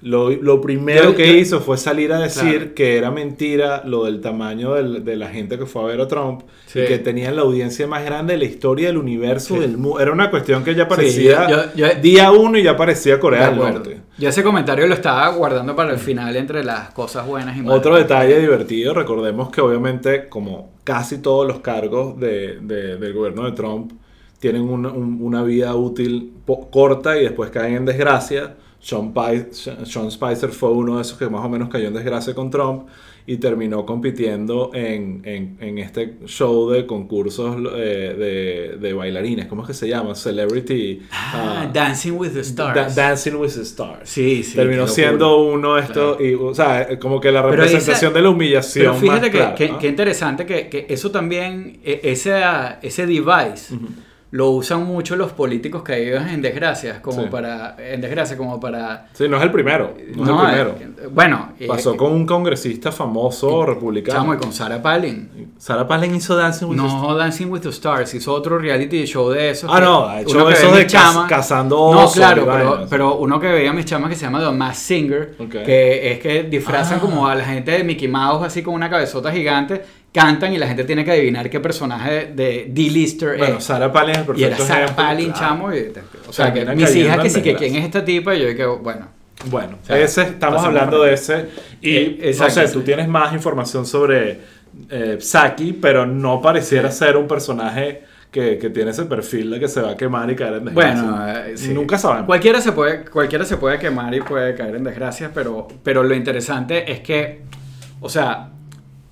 lo, 0.00 0.30
lo 0.30 0.60
primero 0.60 1.04
Yo- 1.10 1.16
que 1.16 1.26
yo- 1.26 1.34
hizo 1.38 1.60
fue 1.60 1.76
salir 1.76 2.12
a 2.12 2.20
decir 2.20 2.56
Claro. 2.58 2.74
que 2.76 2.96
era 2.96 3.10
mentira 3.10 3.82
lo 3.84 4.04
del 4.04 4.20
tamaño 4.20 4.74
del- 4.74 5.04
de 5.04 5.16
la 5.16 5.28
gente 5.28 5.58
que 5.58 5.66
fue 5.66 5.82
a 5.82 5.86
ver 5.86 6.00
a 6.00 6.06
Trump 6.06 6.42
Sí. 6.66 6.80
y 6.80 6.86
que 6.86 6.98
tenían 6.98 7.34
la 7.34 7.42
audiencia 7.42 7.86
más 7.88 8.04
grande 8.04 8.34
de 8.34 8.38
la 8.38 8.44
historia 8.44 8.86
del 8.88 8.96
universo 8.96 9.54
Sí. 9.54 9.60
del 9.60 9.76
mundo. 9.76 9.98
Era 10.00 10.12
una 10.12 10.30
cuestión 10.30 10.62
que 10.62 10.74
ya 10.76 10.86
parecía 10.86 11.72
yo- 11.74 11.86
día 12.00 12.30
uno 12.30 12.56
y 12.58 12.62
ya 12.62 12.76
parecía 12.76 13.18
Corea 13.18 13.50
del. 13.50 13.58
Norte. 13.58 14.00
Yo 14.18 14.28
ese 14.28 14.42
comentario 14.44 14.86
lo 14.86 14.94
estaba 14.94 15.28
guardando 15.30 15.74
para 15.74 15.92
el 15.92 15.98
final 15.98 16.36
entre 16.36 16.62
las 16.62 16.90
cosas 16.90 17.26
buenas 17.26 17.56
y 17.56 17.62
malas. 17.62 17.78
Otro 17.78 17.96
detalle 17.96 18.38
divertido, 18.40 18.94
recordemos 18.94 19.50
que 19.50 19.60
obviamente 19.60 20.28
como 20.28 20.70
casi 20.84 21.18
todos 21.18 21.46
los 21.46 21.58
cargos 21.60 22.18
de- 22.20 22.58
de- 22.60 22.96
del 22.98 23.12
gobierno 23.12 23.44
de 23.44 23.52
Trump 23.52 23.92
tienen 24.38 24.62
una, 24.62 24.90
un- 24.90 25.18
una 25.20 25.42
vida 25.42 25.74
útil 25.74 26.32
corta 26.70 27.18
y 27.18 27.22
después 27.24 27.50
caen 27.50 27.74
en 27.74 27.84
desgracia. 27.84 28.54
Sean, 28.80 29.12
Pi- 29.12 29.46
Sean 29.52 30.10
Spicer 30.10 30.50
fue 30.50 30.70
uno 30.70 30.96
de 30.96 31.02
esos 31.02 31.18
que 31.18 31.28
más 31.28 31.44
o 31.44 31.48
menos 31.48 31.68
cayó 31.68 31.88
en 31.88 31.94
desgracia 31.94 32.34
con 32.34 32.48
Trump 32.50 32.84
y 33.26 33.36
terminó 33.36 33.84
compitiendo 33.84 34.70
en, 34.72 35.20
en- 35.24 35.58
en 35.60 35.76
este 35.78 36.14
show 36.24 36.70
de 36.70 36.86
concursos 36.86 37.56
eh, 37.76 38.14
de, 38.16 38.78
de 38.78 38.92
bailarines. 38.94 39.46
¿Cómo 39.46 39.62
es 39.62 39.66
que 39.68 39.74
se 39.74 39.86
llama? 39.88 40.14
Celebrity 40.14 41.02
Ah, 41.10 41.64
ah, 41.64 41.70
Dancing 41.70 42.12
with 42.12 42.30
the 42.30 42.40
Stars. 42.40 42.94
Da- 42.96 43.08
Dancing 43.08 43.34
with 43.34 43.50
the 43.52 43.62
Stars. 43.62 44.08
Sí, 44.08 44.42
sí. 44.42 44.54
Terminó 44.56 44.86
siendo 44.86 45.36
uno 45.42 45.74
de 45.74 45.82
estos, 45.82 46.20
y, 46.20 46.32
o 46.34 46.54
sea, 46.54 46.98
como 46.98 47.20
que 47.20 47.30
la 47.32 47.42
representación 47.42 47.96
esa- 47.96 48.10
de 48.16 48.22
la 48.22 48.30
humillación. 48.30 48.84
Pero 48.86 48.94
fíjate 48.94 49.20
más 49.20 49.30
que, 49.30 49.36
clara, 49.36 49.54
que- 49.56 49.68
¿no? 49.68 49.78
que 49.78 49.88
interesante 49.88 50.46
que, 50.46 50.68
que 50.70 50.86
eso 50.88 51.10
también, 51.10 51.80
e- 51.84 52.00
ese, 52.04 52.32
ese 52.80 53.06
device, 53.06 53.74
lo 54.30 54.50
usan 54.50 54.84
mucho 54.84 55.16
los 55.16 55.32
políticos 55.32 55.82
que 55.82 55.98
viven 56.00 56.28
en 56.28 56.42
desgracias, 56.42 57.00
como 57.00 57.22
Sí. 57.22 57.28
para, 57.30 57.76
en 57.78 58.00
desgracia, 58.02 58.36
como 58.36 58.60
para... 58.60 59.06
Sí, 59.14 59.26
no 59.26 59.38
es 59.38 59.42
el 59.42 59.50
primero. 59.50 59.94
No, 60.16 60.24
No, 60.24 60.48
es 60.48 60.58
el 60.58 60.66
primero. 60.66 60.94
eh, 61.02 61.08
bueno, 61.10 61.52
eh, 61.58 61.66
Pasó 61.66 61.96
con 61.96 62.12
un 62.12 62.26
congresista 62.26 62.92
famoso 62.92 63.64
republicano. 63.64 64.18
chamo, 64.18 64.34
y 64.34 64.36
con 64.36 64.52
Sarah 64.52 64.82
Palin. 64.82 65.52
Sarah 65.56 65.88
Palin 65.88 66.14
hizo 66.14 66.36
Dancing 66.36 66.66
with 66.66 66.76
the 66.76 66.82
No 66.82 67.14
Dancing 67.16 67.46
with 67.50 67.60
the 67.62 67.70
Stars, 67.70 68.12
hizo 68.14 68.34
otro 68.34 68.58
reality 68.58 69.06
show 69.06 69.30
de 69.30 69.48
esos. 69.50 69.70
Ah, 69.72 69.80
no, 69.80 70.06
ha 70.06 70.20
hecho 70.20 70.50
esos 70.50 70.76
de 70.76 70.86
chamas- 70.86 71.26
cazando 71.26 71.92
No, 71.94 72.10
claro, 72.10 72.44
pero, 72.46 72.86
pero 72.90 73.14
uno 73.16 73.40
que 73.40 73.46
veía 73.50 73.70
a 73.70 73.72
mis 73.72 73.86
chamas 73.86 74.10
que 74.10 74.16
se 74.16 74.26
llama 74.26 74.40
The 74.40 74.50
Masked 74.52 74.76
Singer, 74.96 75.34
Ok. 75.38 75.50
que 75.64 76.12
es 76.12 76.18
que 76.20 76.42
disfrazan 76.42 76.98
Ah. 76.98 77.00
como 77.00 77.26
a 77.26 77.34
la 77.34 77.44
gente 77.44 77.70
de 77.70 77.82
Mickey 77.82 78.08
Mouse 78.08 78.44
así 78.44 78.62
con 78.62 78.74
una 78.74 78.90
cabezota 78.90 79.32
gigante, 79.32 79.82
cantan 80.12 80.52
y 80.52 80.58
la 80.58 80.66
gente 80.66 80.84
tiene 80.84 81.04
que 81.04 81.12
adivinar 81.12 81.50
qué 81.50 81.60
personaje 81.60 82.32
de 82.34 82.66
D-Lister 82.70 83.38
Bueno, 83.38 83.58
es. 83.58 83.64
Sarah 83.64 83.92
Palin 83.92 84.14
es 84.14 84.18
el 84.18 84.22
Y 84.22 84.26
perfecto 84.26 84.46
era 84.46 84.56
Sarah 84.58 84.84
ejemplo, 84.84 85.04
Palin, 85.04 85.30
claro. 85.32 85.38
chamo. 85.38 85.74
Y, 85.74 85.92
o 86.28 86.32
sea, 86.32 86.52
que 86.52 86.64
mis 86.64 86.96
hijas 86.96 87.18
que 87.20 87.30
sí 87.30 87.42
que 87.42 87.54
quién 87.54 87.76
es 87.76 87.84
esta 87.84 88.04
tipa 88.04 88.34
y 88.34 88.40
yo 88.42 88.56
que 88.56 88.66
bueno. 88.66 89.18
Bueno, 89.46 89.78
sea, 89.82 89.96
ese, 89.98 90.22
estamos 90.22 90.64
hablando 90.64 91.02
de 91.02 91.14
ese. 91.14 91.48
Y 91.80 91.94
Eh, 91.94 92.36
no 92.38 92.50
sé, 92.50 92.68
tú 92.68 92.82
tienes 92.82 93.06
más 93.06 93.32
información 93.32 93.86
sobre 93.86 94.40
eh, 94.90 95.18
Saki, 95.20 95.74
pero 95.74 96.06
no 96.06 96.42
pareciera 96.42 96.90
ser 96.90 97.16
un 97.16 97.28
personaje 97.28 98.02
que, 98.32 98.58
que 98.58 98.68
tiene 98.70 98.90
ese 98.90 99.04
perfil 99.04 99.50
de 99.50 99.60
que 99.60 99.68
se 99.68 99.80
va 99.80 99.92
a 99.92 99.96
quemar 99.96 100.28
y 100.30 100.34
caer 100.34 100.54
en 100.54 100.64
desgracia. 100.64 101.02
Bueno, 101.02 101.28
eh, 101.28 101.56
sí. 101.56 101.72
Nunca 101.72 101.96
sabemos. 101.98 102.26
Cualquiera 102.26 102.60
se 102.60 102.72
puede, 102.72 103.04
cualquiera 103.04 103.44
se 103.44 103.56
puede 103.58 103.78
quemar 103.78 104.12
y 104.12 104.20
puede 104.20 104.56
caer 104.56 104.74
en 104.74 104.84
desgracia, 104.84 105.30
pero, 105.32 105.68
pero 105.84 106.02
lo 106.02 106.14
interesante 106.16 106.90
es 106.90 106.98
que, 107.00 107.42
o 108.00 108.08
sea, 108.08 108.50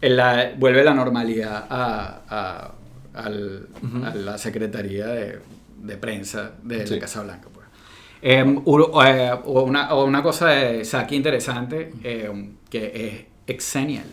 la- 0.00 0.52
vuelve 0.58 0.84
la 0.84 0.94
normalidad 0.94 1.66
a, 1.68 2.20
a- 2.28 2.72
al- 3.14 3.68
a 4.04 4.14
la 4.14 4.38
Secretaría 4.38 5.06
de, 5.06 5.38
de 5.82 5.96
Prensa 5.96 6.52
de 6.62 6.86
Sí. 6.86 6.94
la 6.94 7.00
Casa 7.00 7.22
Blanca. 7.22 7.48
Pues. 7.52 7.66
Eh, 8.22 8.42
u- 8.44 9.02
eh, 9.02 9.32
una, 9.44 9.94
una 9.94 10.22
cosa 10.22 10.48
de 10.48 10.84
Saki 10.84 11.16
interesante, 11.16 11.92
eh, 12.02 12.50
que 12.68 12.92
es 13.46 13.52
exenial, 13.54 14.06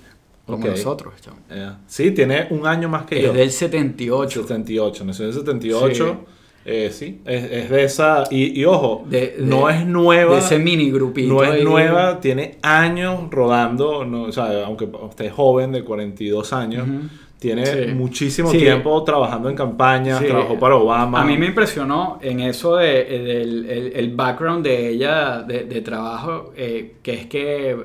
como 0.45 0.59
Ok. 0.65 0.71
nosotros. 0.71 1.13
Eh, 1.49 1.71
sí, 1.87 2.11
tiene 2.11 2.47
un 2.51 2.67
año 2.67 2.87
más 2.89 3.05
que 3.05 3.21
yo. 3.21 3.31
Es 3.31 3.37
del 3.37 3.51
78. 3.51 4.41
78, 4.43 5.05
nació 5.05 5.25
en 5.25 5.29
el 5.31 5.35
78. 5.37 6.25
Eh, 6.65 6.89
sí, 6.93 7.22
es, 7.25 7.43
es 7.51 7.70
de 7.70 7.84
esa. 7.84 8.24
Y, 8.32 8.60
y 8.60 8.63
ojo, 8.65 9.03
De- 9.08 9.36
de- 9.38 9.46
no 9.46 9.70
es 9.70 9.86
nueva. 9.86 10.34
De 10.36 10.39
ese 10.39 10.60
mini 10.60 10.89
grupito. 10.91 11.34
no 11.34 11.43
es 11.43 11.51
ahí. 11.51 11.63
nueva, 11.63 12.20
tiene 12.22 12.58
años 12.62 13.29
rodando. 13.29 14.05
No, 14.05 14.24
o 14.24 14.32
sea, 14.32 14.65
aunque 14.65 14.86
usted 14.86 15.25
es 15.25 15.34
joven, 15.34 15.72
de 15.74 15.84
42 15.84 16.53
años, 16.53 16.88
Ujú. 16.88 17.00
tiene 17.38 17.65
Sí. 17.65 17.91
muchísimo 17.93 18.50
Sí. 18.50 18.60
tiempo 18.60 19.03
trabajando 19.03 19.50
en 19.50 19.55
campañas, 19.58 20.20
Sí. 20.20 20.27
trabajó 20.27 20.58
para 20.58 20.77
Obama. 20.77 21.20
A 21.22 21.25
mí 21.25 21.38
me 21.38 21.48
impresionó 21.48 22.17
en 22.22 22.39
eso 22.39 22.77
de, 22.77 23.01
eh, 23.01 23.20
del 23.20 23.70
el, 23.70 23.91
el 23.98 24.15
background 24.15 24.63
de 24.65 24.88
ella 24.89 25.41
de, 25.41 25.65
trabajo, 25.82 26.53
eh, 26.55 26.96
que 27.03 27.13
es 27.13 27.25
que, 27.25 27.75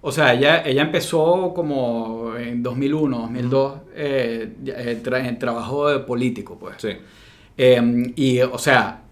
o 0.00 0.10
sea, 0.10 0.34
ella, 0.34 0.64
ella 0.66 0.82
empezó 0.82 1.52
como 1.54 2.32
en 2.36 2.60
2001, 2.64 3.18
2002, 3.20 3.74
eh, 3.94 4.48
ya, 4.64 4.74
eh, 4.78 5.00
tra- 5.00 5.24
en 5.24 5.38
trabajo 5.38 6.04
político, 6.04 6.58
pues. 6.58 6.74
Sí. 6.78 6.88
Eh, 7.58 8.12
y, 8.16 8.40
o 8.40 8.58
sea, 8.58 9.02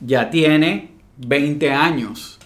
ya 0.00 0.28
tiene 0.30 0.90
20 1.18 1.70
años. 1.70 2.38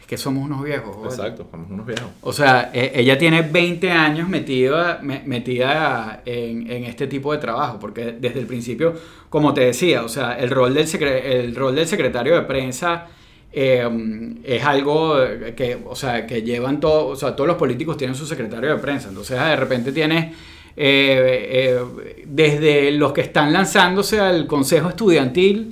Es 0.00 0.06
que 0.06 0.16
somos 0.16 0.44
unos 0.44 0.64
viejos. 0.64 0.96
Exacto, 1.04 1.46
somos 1.50 1.70
unos 1.70 1.86
viejos. 1.86 2.06
O 2.22 2.32
sea, 2.32 2.70
e- 2.72 2.92
ella 2.94 3.16
tiene 3.18 3.42
20 3.42 3.90
años 3.90 4.28
metida, 4.28 4.98
me- 5.02 5.22
metida 5.24 6.22
en, 6.24 6.70
en 6.70 6.84
este 6.84 7.06
tipo 7.06 7.32
de 7.32 7.38
trabajo, 7.38 7.78
porque 7.78 8.16
desde 8.18 8.40
el 8.40 8.46
principio, 8.46 8.94
como 9.28 9.52
te 9.54 9.60
decía, 9.62 10.02
o 10.04 10.08
sea, 10.08 10.38
el 10.38 10.50
rol 10.50 10.74
del, 10.74 10.86
secre- 10.86 11.22
el 11.24 11.54
rol 11.54 11.74
del 11.74 11.86
secretario 11.86 12.34
de 12.34 12.42
prensa 12.42 13.06
eh, 13.52 14.36
es 14.44 14.64
algo 14.64 15.16
que, 15.56 15.78
o 15.86 15.94
sea, 15.96 16.26
que 16.26 16.42
llevan 16.42 16.80
todos, 16.80 17.12
o 17.12 17.16
sea, 17.16 17.34
todos 17.36 17.48
los 17.48 17.56
políticos 17.56 17.96
tienen 17.96 18.14
su 18.16 18.26
secretario 18.26 18.70
de 18.70 18.76
prensa, 18.78 19.08
entonces 19.08 19.38
de 19.38 19.56
repente 19.56 19.92
tienes... 19.92 20.34
eh, 20.80 21.76
eh, 21.76 22.22
desde 22.26 22.92
los 22.92 23.12
que 23.12 23.20
están 23.22 23.52
lanzándose 23.52 24.20
al 24.20 24.46
Consejo 24.46 24.88
Estudiantil 24.90 25.68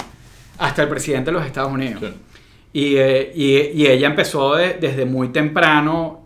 hasta 0.59 0.83
el 0.83 0.89
presidente 0.89 1.31
de 1.31 1.37
los 1.39 1.47
Estados 1.47 1.73
Unidos. 1.73 2.01
Sí. 2.03 2.13
Y, 2.73 2.97
eh, 2.97 3.33
y- 3.35 3.83
y 3.83 3.87
ella 3.87 4.09
empezó 4.09 4.57
de- 4.57 4.75
desde 4.75 5.05
muy 5.07 5.29
temprano 5.29 6.25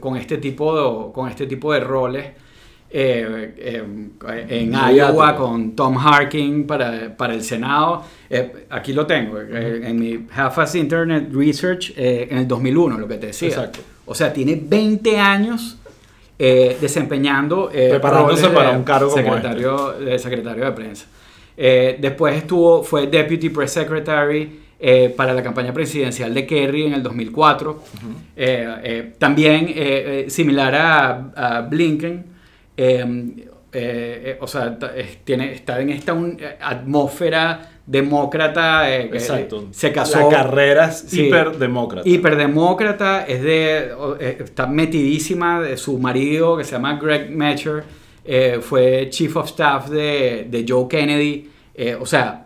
con, 0.00 0.16
este 0.16 0.38
tipo 0.38 0.76
de, 1.08 1.12
con 1.12 1.28
este 1.28 1.46
tipo 1.46 1.72
de 1.72 1.80
roles. 1.80 2.26
eh, 2.92 3.54
eh, 3.56 3.84
en. 4.48 4.74
Iowa 4.74 5.36
con 5.36 5.76
Tom 5.76 5.96
Harkin 5.96 6.66
para, 6.66 7.16
para 7.16 7.34
el 7.34 7.42
Senado. 7.42 8.02
Eh, 8.28 8.66
aquí 8.68 8.92
lo 8.92 9.06
tengo, 9.06 9.40
eh, 9.40 9.82
en 9.84 9.96
mi 9.98 10.26
Half-Ass 10.34 10.74
Internet 10.74 11.28
Research 11.32 11.92
en 11.96 12.38
el 12.38 12.48
2001, 12.48 12.98
lo 12.98 13.06
que 13.06 13.14
te 13.16 13.28
decía. 13.28 13.48
Exacto. 13.48 13.78
O 14.06 14.14
sea, 14.14 14.32
tiene 14.32 14.60
20 14.60 15.18
años 15.20 15.78
eh, 16.42 16.78
desempeñando 16.80 17.70
eh, 17.70 17.88
Preparándose 17.90 18.48
para 18.48 18.70
un 18.70 18.82
cargo 18.82 19.10
como 19.10 19.20
este. 19.20 19.30
secretario, 19.30 19.92
de 19.92 20.18
secretario 20.18 20.64
de 20.64 20.72
prensa. 20.72 21.06
Eh, 21.54 21.98
después 22.00 22.34
estuvo, 22.34 22.82
fue 22.82 23.08
Deputy 23.08 23.50
Press 23.50 23.72
Secretary 23.72 24.60
eh, 24.80 25.12
para 25.14 25.34
la 25.34 25.42
campaña 25.42 25.74
presidencial 25.74 26.32
de 26.32 26.46
Kerry 26.46 26.86
en 26.86 26.94
el 26.94 27.02
2004. 27.02 27.82
Eh, 28.36 28.74
eh, 28.82 29.12
también, 29.18 30.30
similar 30.30 30.74
a, 30.74 31.58
a 31.58 31.60
Blinken, 31.60 32.24
eh, 33.72 34.22
eh, 34.24 34.38
o 34.40 34.46
sea, 34.46 34.76
tiene, 35.24 35.52
está 35.52 35.80
en 35.80 35.90
esta 35.90 36.12
un- 36.12 36.36
eh, 36.40 36.56
atmósfera 36.60 37.70
demócrata. 37.86 38.90
eh, 38.94 39.10
Exacto. 39.12 39.68
Se 39.72 39.92
casó. 39.92 40.18
La 40.30 40.36
carrera 40.36 40.86
es 40.88 40.98
Sí. 41.08 41.26
hiperdemócrata. 41.26 42.08
Hiperdemócrata, 42.08 43.24
es 43.26 43.42
de, 43.42 43.92
está 44.40 44.66
metidísima 44.66 45.60
de 45.60 45.76
su 45.76 45.98
marido 45.98 46.56
que 46.56 46.64
se 46.64 46.72
llama 46.72 46.98
Greg 47.00 47.30
Metcher, 47.30 47.84
eh, 48.24 48.58
fue 48.60 49.08
Chief 49.10 49.34
of 49.36 49.46
Staff 49.46 49.88
de, 49.88 50.46
de 50.50 50.64
Joe 50.68 50.86
Kennedy, 50.88 51.48
o 52.00 52.06
sea, 52.06 52.44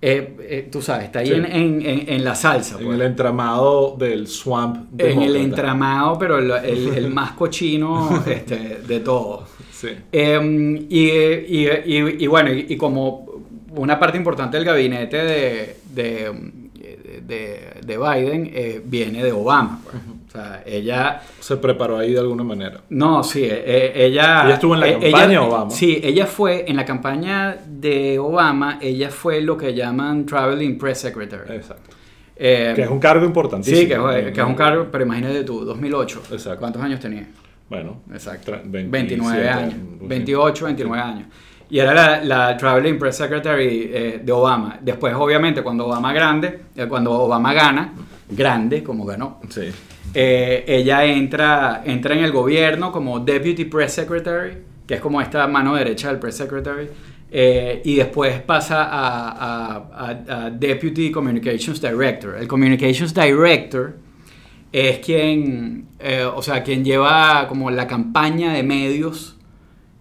eh, 0.00 0.36
eh, 0.48 0.68
tú 0.70 0.80
sabes, 0.80 1.06
está 1.06 1.18
ahí 1.18 1.26
Sí. 1.26 1.32
en, 1.34 1.44
en- 1.46 2.04
en- 2.08 2.24
la 2.24 2.34
salsa. 2.36 2.78
En 2.78 2.84
pues. 2.84 2.94
el 3.00 3.02
entramado 3.06 3.96
del 3.98 4.28
swamp 4.28 4.76
En 5.00 5.06
el 5.06 5.14
demócrata. 5.32 5.38
entramado, 5.44 6.18
pero 6.20 6.38
el, 6.38 6.50
el- 6.64 6.94
el 6.94 7.10
más 7.10 7.32
cochino 7.32 8.22
este, 8.26 8.78
de 8.86 9.00
todo. 9.00 9.44
Sí. 9.80 9.88
Eh, 10.10 10.86
y, 10.88 11.08
y- 11.08 11.68
y- 11.68 12.24
y 12.24 12.26
bueno, 12.26 12.52
y, 12.52 12.76
como 12.76 13.26
una 13.76 13.98
parte 13.98 14.16
importante 14.18 14.56
del 14.56 14.66
gabinete 14.66 15.16
de, 15.18 15.76
de, 15.94 16.32
de- 17.26 17.70
de 17.86 17.96
Biden 17.98 18.50
eh, 18.52 18.80
viene 18.84 19.22
de 19.22 19.30
Obama. 19.32 19.80
pues. 19.84 19.94
O 20.28 20.30
sea, 20.30 20.62
ella... 20.66 21.22
Se 21.40 21.56
preparó 21.56 21.96
ahí 21.98 22.12
de 22.12 22.18
alguna 22.18 22.42
manera. 22.44 22.80
No, 22.90 23.22
sí, 23.22 23.44
eh, 23.44 23.92
ella... 23.94 24.42
¿Ella 24.44 24.54
estuvo 24.54 24.74
en 24.74 24.80
la 24.80 24.88
eh, 24.88 24.98
campaña 25.00 25.24
ella- 25.26 25.42
Obama? 25.42 25.70
Sí, 25.70 26.00
ella 26.02 26.26
fue, 26.26 26.64
en 26.68 26.76
la 26.76 26.84
campaña 26.84 27.56
de 27.66 28.18
Obama, 28.18 28.78
ella 28.82 29.10
fue 29.10 29.40
lo 29.40 29.56
que 29.56 29.72
llaman 29.74 30.26
Traveling 30.26 30.76
Press 30.76 30.98
Secretary. 30.98 31.54
Exacto. 31.56 31.90
Eh, 32.36 32.72
Que 32.76 32.82
es 32.82 32.90
un 32.90 32.98
cargo 33.00 33.24
importantísimo. 33.24 33.78
Sí, 33.80 33.86
que, 33.88 33.94
es- 34.28 34.32
que 34.34 34.40
es 34.40 34.46
un 34.46 34.54
cargo, 34.54 34.88
pero 34.90 35.04
imagínate 35.04 35.44
tú, 35.44 35.64
2008. 35.64 36.22
Exacto. 36.32 36.58
¿Cuántos 36.60 36.82
años 36.82 37.00
tenía? 37.00 37.26
Bueno, 37.70 38.00
Exacto. 38.12 38.52
tra- 38.52 38.62
27, 38.64 38.88
29 38.90 39.48
años. 39.48 39.72
sí. 39.74 40.06
28, 40.06 40.64
29 40.66 41.02
años. 41.02 41.26
Y 41.70 41.78
era 41.78 41.92
la, 41.92 42.24
la 42.24 42.56
Traveling 42.56 42.98
Press 42.98 43.16
Secretary 43.16 43.90
eh, 43.92 44.20
de 44.24 44.32
Obama. 44.32 44.78
Después, 44.80 45.14
obviamente, 45.14 45.62
cuando 45.62 45.86
Obama 45.86 46.12
grande, 46.14 46.60
eh, 46.74 46.86
cuando 46.88 47.12
Obama 47.12 47.52
gana, 47.52 47.92
grande, 48.30 48.82
como 48.82 49.04
ganó, 49.04 49.40
Sí. 49.50 49.68
eh, 50.14 50.64
ella 50.66 51.04
entra, 51.04 51.82
entra 51.84 52.14
en 52.14 52.24
el 52.24 52.32
gobierno 52.32 52.90
como 52.90 53.20
Deputy 53.20 53.66
Press 53.66 53.92
Secretary, 53.92 54.52
que 54.86 54.94
es 54.94 55.00
como 55.02 55.20
esta 55.20 55.46
mano 55.46 55.74
derecha 55.74 56.08
del 56.08 56.18
Press 56.18 56.36
Secretary, 56.38 56.88
eh, 57.30 57.82
y 57.84 57.96
después 57.96 58.40
pasa 58.40 58.84
a, 58.84 59.28
a- 59.28 59.76
a- 59.92 60.46
a 60.46 60.50
Deputy 60.50 61.10
Communications 61.10 61.82
Director. 61.82 62.36
El 62.40 62.48
Communications 62.48 63.12
Director 63.12 63.94
es 64.72 64.98
quien, 64.98 65.86
eh, 65.98 66.24
o 66.24 66.42
sea, 66.42 66.62
quien 66.62 66.84
lleva 66.84 67.46
como 67.48 67.70
la 67.70 67.86
campaña 67.86 68.52
de 68.52 68.62
medios 68.62 69.36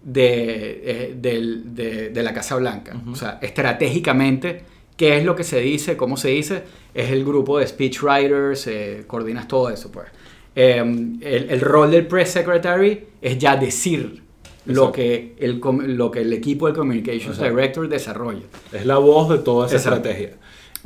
de, 0.03 0.81
eh, 0.83 1.15
del- 1.19 1.75
de- 1.75 2.09
de 2.09 2.24
la 2.24 2.33
Casa 2.33 2.55
Blanca. 2.55 2.95
O 3.12 3.15
sea, 3.15 3.39
estratégicamente, 3.41 4.63
qué 4.95 5.17
es 5.17 5.25
lo 5.25 5.36
que 5.36 5.43
se 5.43 5.59
dice, 5.59 5.97
cómo 5.97 6.17
se 6.17 6.29
dice, 6.29 6.63
es 6.93 7.12
el 7.12 7.24
grupo 7.25 7.59
de 7.59 7.67
speechwriters, 7.67 8.67
eh, 8.67 9.03
coordinas 9.07 9.47
todo 9.47 9.69
eso, 9.69 9.91
pues. 9.91 10.07
Eh, 10.55 10.77
el, 10.79 11.21
el 11.51 11.62
rol 11.62 11.91
del 11.91 12.07
press 12.07 12.29
secretary 12.31 13.05
es 13.21 13.38
ya 13.38 13.55
decir 13.57 14.24
lo 14.65 14.91
que, 14.91 15.36
el, 15.39 15.62
lo 15.95 16.09
que 16.12 16.21
el 16.21 16.33
equipo 16.33 16.65
del 16.67 16.75
communications 16.75 17.38
Exacto. 17.38 17.55
director 17.55 17.88
desarrolla. 17.88 18.45
Es 18.74 18.86
la 18.86 18.97
voz 18.97 19.29
de 19.29 19.38
toda 19.38 19.67
esa 19.67 19.75
Exacto. 19.77 20.09
estrategia. 20.09 20.38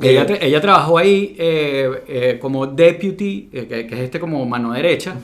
Ella, 0.02 0.26
tra- 0.26 0.38
ella 0.40 0.60
trabajó 0.60 0.98
ahí 0.98 1.34
eh, 1.38 1.90
eh, 2.08 2.38
como 2.40 2.66
deputy, 2.66 3.48
eh, 3.52 3.66
que, 3.66 3.86
que 3.86 3.94
es 3.94 4.00
este 4.02 4.18
como 4.20 4.44
mano 4.46 4.72
derecha. 4.72 5.14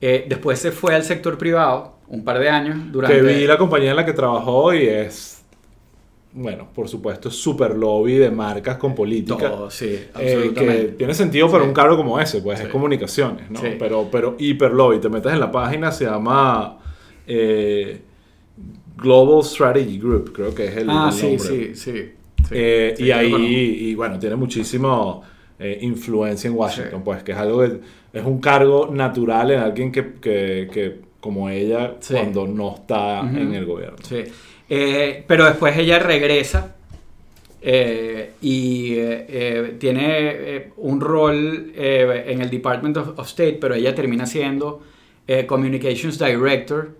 Después 0.00 0.58
se 0.58 0.70
fue 0.70 0.94
al 0.94 1.02
sector 1.02 1.38
privado 1.38 1.94
un 2.08 2.22
par 2.24 2.38
de 2.38 2.48
años 2.50 2.76
durante... 2.92 3.16
que 3.16 3.22
vi 3.22 3.46
la 3.46 3.56
compañía 3.56 3.90
en 3.90 3.96
la 3.96 4.04
que 4.04 4.12
trabajó 4.12 4.74
y 4.74 4.86
es, 4.86 5.42
bueno, 6.34 6.68
por 6.74 6.90
supuesto, 6.90 7.30
es 7.30 7.36
super 7.36 7.74
lobby 7.74 8.16
de 8.16 8.30
marcas 8.30 8.76
con 8.76 8.94
política. 8.94 9.50
Todo, 9.50 9.70
sí, 9.70 9.98
absolutamente. 10.12 10.86
que 10.88 10.92
tiene 10.98 11.14
sentido 11.14 11.50
para 11.50 11.62
Sí. 11.64 11.68
un 11.68 11.74
cargo 11.74 11.96
como 11.96 12.20
ese, 12.20 12.42
pues 12.42 12.58
Sí. 12.58 12.66
es 12.66 12.70
comunicaciones, 12.70 13.50
¿no? 13.50 13.60
Sí. 13.60 13.76
Pero, 13.78 14.08
pero 14.12 14.36
hiper 14.38 14.72
lobby. 14.72 14.98
Te 15.00 15.08
metes 15.08 15.32
en 15.32 15.40
la 15.40 15.50
página, 15.50 15.90
se 15.90 16.04
llama 16.04 16.76
Global 18.96 19.42
Strategy 19.42 19.98
Group, 19.98 20.32
creo 20.34 20.54
que 20.54 20.66
es 20.66 20.76
el, 20.76 20.90
ah, 20.90 21.10
el 21.12 21.22
nombre. 21.22 21.38
sí, 21.38 21.74
sí, 21.74 21.74
sí. 21.74 22.12
Eh, 22.54 22.94
Sí, 22.96 23.04
y 23.04 23.10
ahí, 23.10 23.78
y 23.80 23.94
bueno, 23.94 24.18
tiene 24.18 24.36
muchísimo 24.36 25.22
eh, 25.58 25.78
influencia 25.82 26.48
en 26.48 26.56
Washington, 26.56 27.02
pues 27.04 27.22
que 27.22 27.32
es 27.32 27.38
algo 27.38 27.60
que 27.60 27.80
es 28.12 28.24
un 28.24 28.40
cargo 28.40 28.90
natural 28.92 29.50
en 29.50 29.60
alguien 29.60 29.92
que, 29.92 30.14
que, 30.14 30.68
que 30.72 31.00
como 31.20 31.48
ella 31.48 31.94
cuando 32.10 32.46
no 32.46 32.74
está 32.74 33.20
en 33.20 33.54
el 33.54 33.64
gobierno. 33.64 33.96
Sí. 34.02 34.24
Eh, 34.68 35.24
pero 35.26 35.44
después 35.44 35.76
ella 35.76 35.98
regresa 35.98 36.76
eh, 37.62 38.32
y 38.42 38.94
eh, 38.96 39.76
tiene 39.78 40.72
un 40.76 41.00
rol 41.00 41.72
en 41.74 42.40
el 42.40 42.50
Department 42.50 42.96
of, 42.98 43.18
of 43.18 43.26
State, 43.26 43.58
pero 43.60 43.74
ella 43.74 43.94
termina 43.94 44.26
siendo 44.26 44.82
Communications 45.46 46.18
Director 46.18 46.90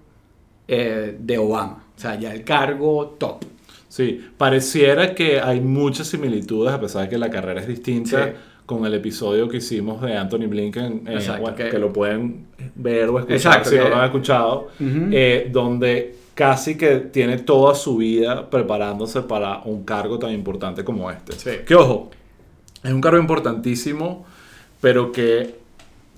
de 0.66 1.38
Obama. 1.38 1.84
O 1.94 2.00
sea, 2.00 2.18
ya 2.18 2.32
el 2.32 2.44
cargo 2.44 3.16
top. 3.18 3.44
Sí, 3.94 4.20
pareciera 4.36 5.14
que 5.14 5.38
hay 5.40 5.60
muchas 5.60 6.08
similitudes, 6.08 6.72
a 6.74 6.80
pesar 6.80 7.02
de 7.04 7.10
que 7.10 7.16
la 7.16 7.30
carrera 7.30 7.60
es 7.60 7.68
distinta, 7.68 8.26
Sí. 8.26 8.32
con 8.66 8.84
el 8.86 8.94
episodio 8.94 9.48
que 9.48 9.58
hicimos 9.58 10.02
de 10.02 10.16
Anthony 10.16 10.48
Blinken, 10.48 11.04
eh, 11.06 11.12
Exacto, 11.14 11.42
bueno, 11.42 11.56
que- 11.56 11.68
que... 11.68 11.78
lo 11.78 11.92
pueden 11.92 12.46
ver 12.74 13.08
o 13.08 13.20
escuchar 13.20 13.36
Exacto, 13.36 13.70
si 13.70 13.76
no 13.76 13.88
lo 13.90 13.94
han 13.96 14.06
escuchado, 14.06 14.68
eh, 14.80 15.48
donde 15.52 16.16
casi 16.34 16.76
que 16.76 16.96
tiene 16.96 17.38
toda 17.38 17.76
su 17.76 17.96
vida 17.98 18.50
preparándose 18.50 19.20
para 19.22 19.60
un 19.64 19.84
cargo 19.84 20.18
tan 20.18 20.32
importante 20.32 20.82
como 20.82 21.08
este. 21.08 21.34
Sí. 21.34 21.50
Que 21.64 21.76
ojo, 21.76 22.10
es 22.82 22.92
un 22.92 23.00
cargo 23.00 23.18
importantísimo, 23.20 24.26
pero 24.80 25.12
que 25.12 25.54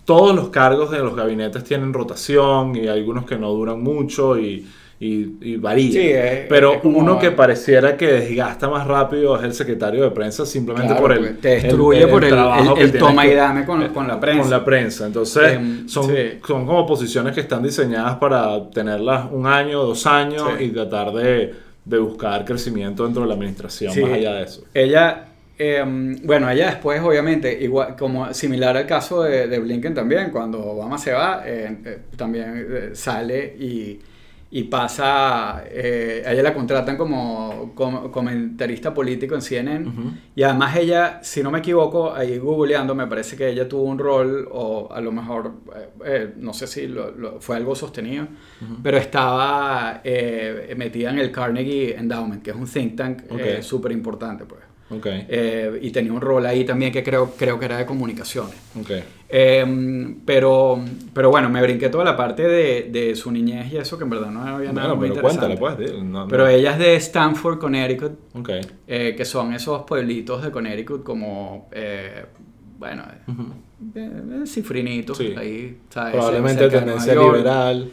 todos 0.07 0.35
los 0.35 0.49
cargos 0.49 0.91
de 0.91 1.01
los 1.01 1.15
gabinetes 1.15 1.63
tienen 1.65 1.93
rotación 1.93 2.75
y 2.75 2.87
algunos 2.89 3.27
que 3.27 3.37
no 3.37 3.51
duran 3.51 3.83
mucho 3.83 4.39
y, 4.39 4.67
y, 4.99 5.37
y 5.53 5.57
varía. 5.57 5.93
Sí, 5.93 6.09
es- 6.09 6.47
pero 6.49 6.75
es 6.75 6.81
como- 6.81 6.99
uno 6.99 7.19
que 7.19 7.31
pareciera 7.31 7.97
que 7.97 8.07
desgasta 8.07 8.69
más 8.71 8.87
rápido 8.87 9.37
es 9.37 9.45
el 9.45 9.53
secretario 9.53 10.03
de 10.05 10.11
prensa 10.11 10.47
simplemente 10.47 10.89
Claro, 10.95 11.03
por 11.03 11.13
el... 11.13 11.37
te 11.39 11.49
destruye 11.61 12.07
por 12.07 12.25
el- 12.25 12.31
trabajo 12.31 12.77
el- 12.79 12.91
que 12.93 12.99
toma 12.99 13.27
y 13.27 13.35
dame 13.35 13.65
con- 13.67 13.89
con 13.89 14.09
la 14.09 14.19
prensa. 14.19 14.41
Con 14.43 14.51
la 14.51 14.65
prensa. 14.65 15.07
Entonces, 15.07 15.53
Em, 15.53 15.87
son, 15.89 16.07
sí. 16.07 16.17
son 16.47 16.65
como 16.67 16.87
posiciones 16.87 17.35
que 17.35 17.41
están 17.43 17.63
diseñadas 17.63 18.17
para 18.17 18.71
tenerlas 18.71 19.27
un 19.31 19.47
año, 19.47 19.83
dos 19.83 20.07
años 20.07 20.43
Sí. 20.59 20.65
y 20.65 20.69
tratar 20.71 21.13
de, 21.13 21.53
de 21.85 21.99
buscar 21.99 22.45
crecimiento 22.45 23.05
dentro 23.05 23.23
de 23.23 23.29
la 23.29 23.35
administración 23.35 23.93
más 24.01 24.13
allá 24.13 24.33
de 24.35 24.43
eso. 24.45 24.65
Ella, 24.73 25.25
eh, 25.59 25.85
bueno, 26.25 26.51
ella 26.51 26.67
después, 26.71 27.01
obviamente, 27.03 27.53
igual, 27.63 27.97
como 27.97 28.33
similar 28.35 28.77
al 28.77 28.87
caso 28.87 29.23
de, 29.23 29.47
de 29.47 29.59
Blinken 29.59 29.93
también, 29.95 30.31
cuando 30.31 30.59
Obama 30.65 30.97
se 30.99 31.13
va, 31.13 31.43
eh, 31.47 31.77
eh, 31.85 31.99
también 32.17 32.67
eh, 32.69 32.91
sale 32.95 33.55
y, 33.59 33.99
y 34.49 34.63
pasa, 34.65 35.65
eh, 35.69 36.23
a 36.25 36.33
ella 36.33 36.43
la 36.45 36.55
contratan 36.55 36.97
como, 36.97 37.73
como 37.75 38.11
comentarista 38.13 38.95
político 38.95 39.35
en 39.35 39.43
CNN. 39.43 39.89
Ujú. 39.89 40.11
Y 40.37 40.43
además 40.45 40.77
ella, 40.77 41.19
si 41.23 41.43
no 41.43 41.51
me 41.51 41.59
equivoco, 41.59 42.15
ahí 42.15 42.39
googleando, 42.39 42.95
me 42.95 43.07
parece 43.09 43.37
que 43.37 43.49
ella 43.49 43.69
tuvo 43.69 43.83
un 43.83 43.99
rol, 43.99 44.49
o 44.53 44.89
a 44.93 45.01
lo 45.01 45.11
mejor, 45.11 45.53
eh, 45.75 45.89
eh, 46.05 46.33
no 46.37 46.53
sé 46.53 46.67
si 46.69 46.87
lo- 46.87 47.11
lo- 47.11 47.41
fue 47.41 47.57
algo 47.57 47.75
sostenido, 47.75 48.29
pero 48.83 48.99
estaba 48.99 50.01
eh, 50.05 50.75
metida 50.77 51.11
en 51.11 51.19
el 51.19 51.33
Carnegie 51.33 51.97
Endowment, 51.97 52.43
que 52.43 52.51
es 52.51 52.57
un 52.57 52.67
think 52.67 52.97
tank 52.97 53.23
Ok. 53.31 53.63
súper 53.63 53.91
importante, 53.93 54.45
pues. 54.45 54.61
Ok, 54.89 55.07
Eh, 55.11 55.81
y 55.83 55.91
tenía 55.91 56.13
un 56.13 56.21
rol 56.21 56.47
ahí 56.47 56.65
también 56.65 56.93
que 56.93 57.03
creo, 57.03 57.33
creo 57.37 57.59
que 57.59 57.65
era 57.65 57.79
de 57.79 57.87
comunicaciones. 57.87 58.55
ok. 58.81 58.91
Eh, 59.29 60.15
pero, 60.25 60.79
pero 61.13 61.31
bueno, 61.31 61.49
me 61.49 61.61
brinqué 61.61 61.89
toda 61.89 62.05
la 62.05 62.17
parte 62.17 62.47
de, 62.47 62.89
de 62.93 63.17
su 63.17 63.33
niñez 63.33 63.73
y 63.73 63.77
eso, 63.79 63.99
que 63.99 64.05
en 64.05 64.11
verdad 64.11 64.31
no 64.31 64.43
había 64.43 64.73
nada 64.73 64.95
Bueno, 64.95 64.97
muy 64.97 65.09
pero 65.09 65.21
interesante. 65.29 65.57
cuéntale, 65.59 65.77
pues. 65.85 65.93
di- 65.97 66.03
no- 66.03 66.29
Pero 66.29 66.45
no- 66.45 66.49
ella 66.49 66.73
es 66.75 66.79
de 66.79 66.95
Stanford, 66.97 67.59
Connecticut, 67.59 68.13
Ok. 68.35 68.51
eh, 68.87 69.15
que 69.17 69.25
son 69.25 69.53
esos 69.53 69.83
pueblitos 69.83 70.43
de 70.45 70.51
Connecticut 70.53 71.03
como, 71.03 71.69
eh, 71.73 72.25
bueno, 72.79 73.03
Ujú. 73.27 73.43
eh, 73.97 74.23
eh, 74.43 74.47
cifrinitos, 74.47 75.19
Sí. 75.19 75.35
ahí, 75.37 75.79
¿sabes? 75.91 76.13
Probablemente 76.13 76.69
tendencia 76.69 77.15
liberal. 77.15 77.91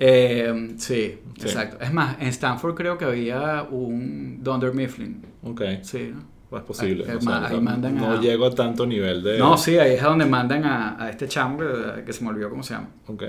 Eh, 0.00 0.74
sí, 0.78 1.18
Sí. 1.38 1.42
exacto. 1.46 1.78
Es 1.84 1.92
más, 1.92 2.16
en 2.20 2.28
Stanford 2.28 2.74
creo 2.74 2.96
que 2.98 3.04
había 3.04 3.64
un 3.70 4.42
Dunder 4.42 4.72
Mifflin. 4.74 5.22
Ok. 5.42 5.62
Sí, 5.82 6.12
¿no? 6.14 6.56
Es 6.58 6.64
posible. 6.64 7.04
Ahí- 7.08 7.16
o 7.16 7.20
sea, 7.20 7.46
ahí 7.46 7.56
no- 7.56 7.62
mandan 7.62 7.96
no 7.96 8.12
a- 8.12 8.20
llego 8.20 8.46
a 8.46 8.54
tanto 8.54 8.86
nivel 8.86 9.22
de... 9.22 9.38
No, 9.38 9.56
sí, 9.58 9.78
ahí 9.78 9.94
es 9.94 10.02
donde 10.02 10.24
mandan 10.24 10.64
a, 10.64 11.02
a 11.02 11.10
este 11.10 11.28
chamo 11.28 11.58
que, 11.58 12.04
que 12.04 12.12
se 12.12 12.24
me 12.24 12.30
olvidó 12.30 12.48
cómo 12.48 12.62
se 12.62 12.74
llama. 12.74 12.88
Ok. 13.06 13.24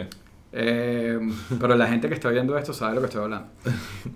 Eh, 0.51 1.19
pero 1.59 1.75
la 1.75 1.87
gente 1.87 2.07
que 2.07 2.13
está 2.15 2.29
viendo 2.29 2.57
esto 2.57 2.73
sabe 2.73 2.91
de 2.91 2.95
lo 2.95 3.01
que 3.01 3.07
estoy 3.07 3.23
hablando. 3.23 3.47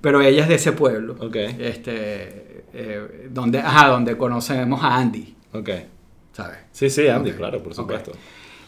Pero 0.01 0.21
ella 0.21 0.43
es 0.43 0.49
de 0.49 0.55
ese 0.55 0.71
pueblo. 0.71 1.15
Ok. 1.19 1.35
Este, 1.35 2.63
eh, 2.73 3.27
donde, 3.31 3.59
ajá, 3.59 3.89
donde 3.89 4.15
conocemos 4.17 4.81
a 4.83 4.95
Andy, 4.97 5.35
Ok. 5.53 5.69
¿sabes? 6.31 6.57
Sí, 6.71 6.89
sí, 6.89 7.07
Andy, 7.07 7.31
claro, 7.33 7.61
por 7.61 7.73
supuesto. 7.75 8.11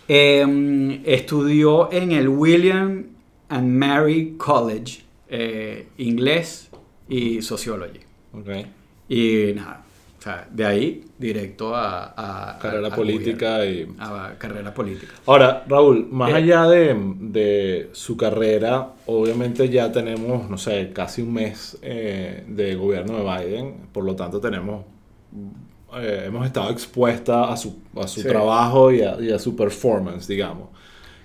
Eh, 0.08 1.02
estudió 1.06 1.92
en 1.92 2.12
el 2.12 2.28
William 2.30 3.06
and 3.50 3.68
Mary 3.68 4.36
College 4.38 5.04
eh, 5.30 5.88
inglés 5.98 6.70
y 7.10 7.42
sociology. 7.42 8.00
Ok. 8.34 8.50
Y 9.10 9.54
nada, 9.56 9.84
o 10.18 10.22
sea, 10.22 10.48
de 10.52 10.66
ahí 10.66 11.04
directo 11.20 11.76
a, 11.76 12.14
a- 12.56 12.60
Carrera 12.60 12.88
a- 12.88 12.96
política 12.96 13.66
y... 13.66 13.88
a 14.00 14.34
carrera 14.38 14.74
política. 14.74 15.14
Ahora, 15.28 15.64
Raúl, 15.68 16.08
más 16.12 16.32
Eh. 16.32 16.36
allá 16.36 16.68
de, 16.68 16.96
de 17.20 17.90
su 17.94 18.18
carrera, 18.18 18.90
obviamente 19.06 19.70
ya 19.70 19.92
tenemos, 19.92 20.50
no 20.50 20.58
sé, 20.58 20.92
casi 20.94 21.22
un 21.22 21.34
mes 21.34 21.78
eh, 21.82 22.44
de 22.48 22.76
gobierno 22.76 23.18
de 23.18 23.24
Biden, 23.46 23.76
por 23.94 24.04
lo 24.04 24.16
tanto 24.16 24.40
tenemos, 24.42 24.84
eh, 25.98 26.24
hemos 26.26 26.46
estado 26.46 26.72
expuesta 26.72 27.52
a 27.52 27.56
su, 27.58 27.78
a 27.96 28.08
su 28.08 28.22
Sí. 28.22 28.28
trabajo 28.28 28.92
y 28.92 29.02
a, 29.02 29.18
y 29.22 29.32
a 29.32 29.40
su 29.40 29.56
performance, 29.56 30.28
digamos. 30.28 30.70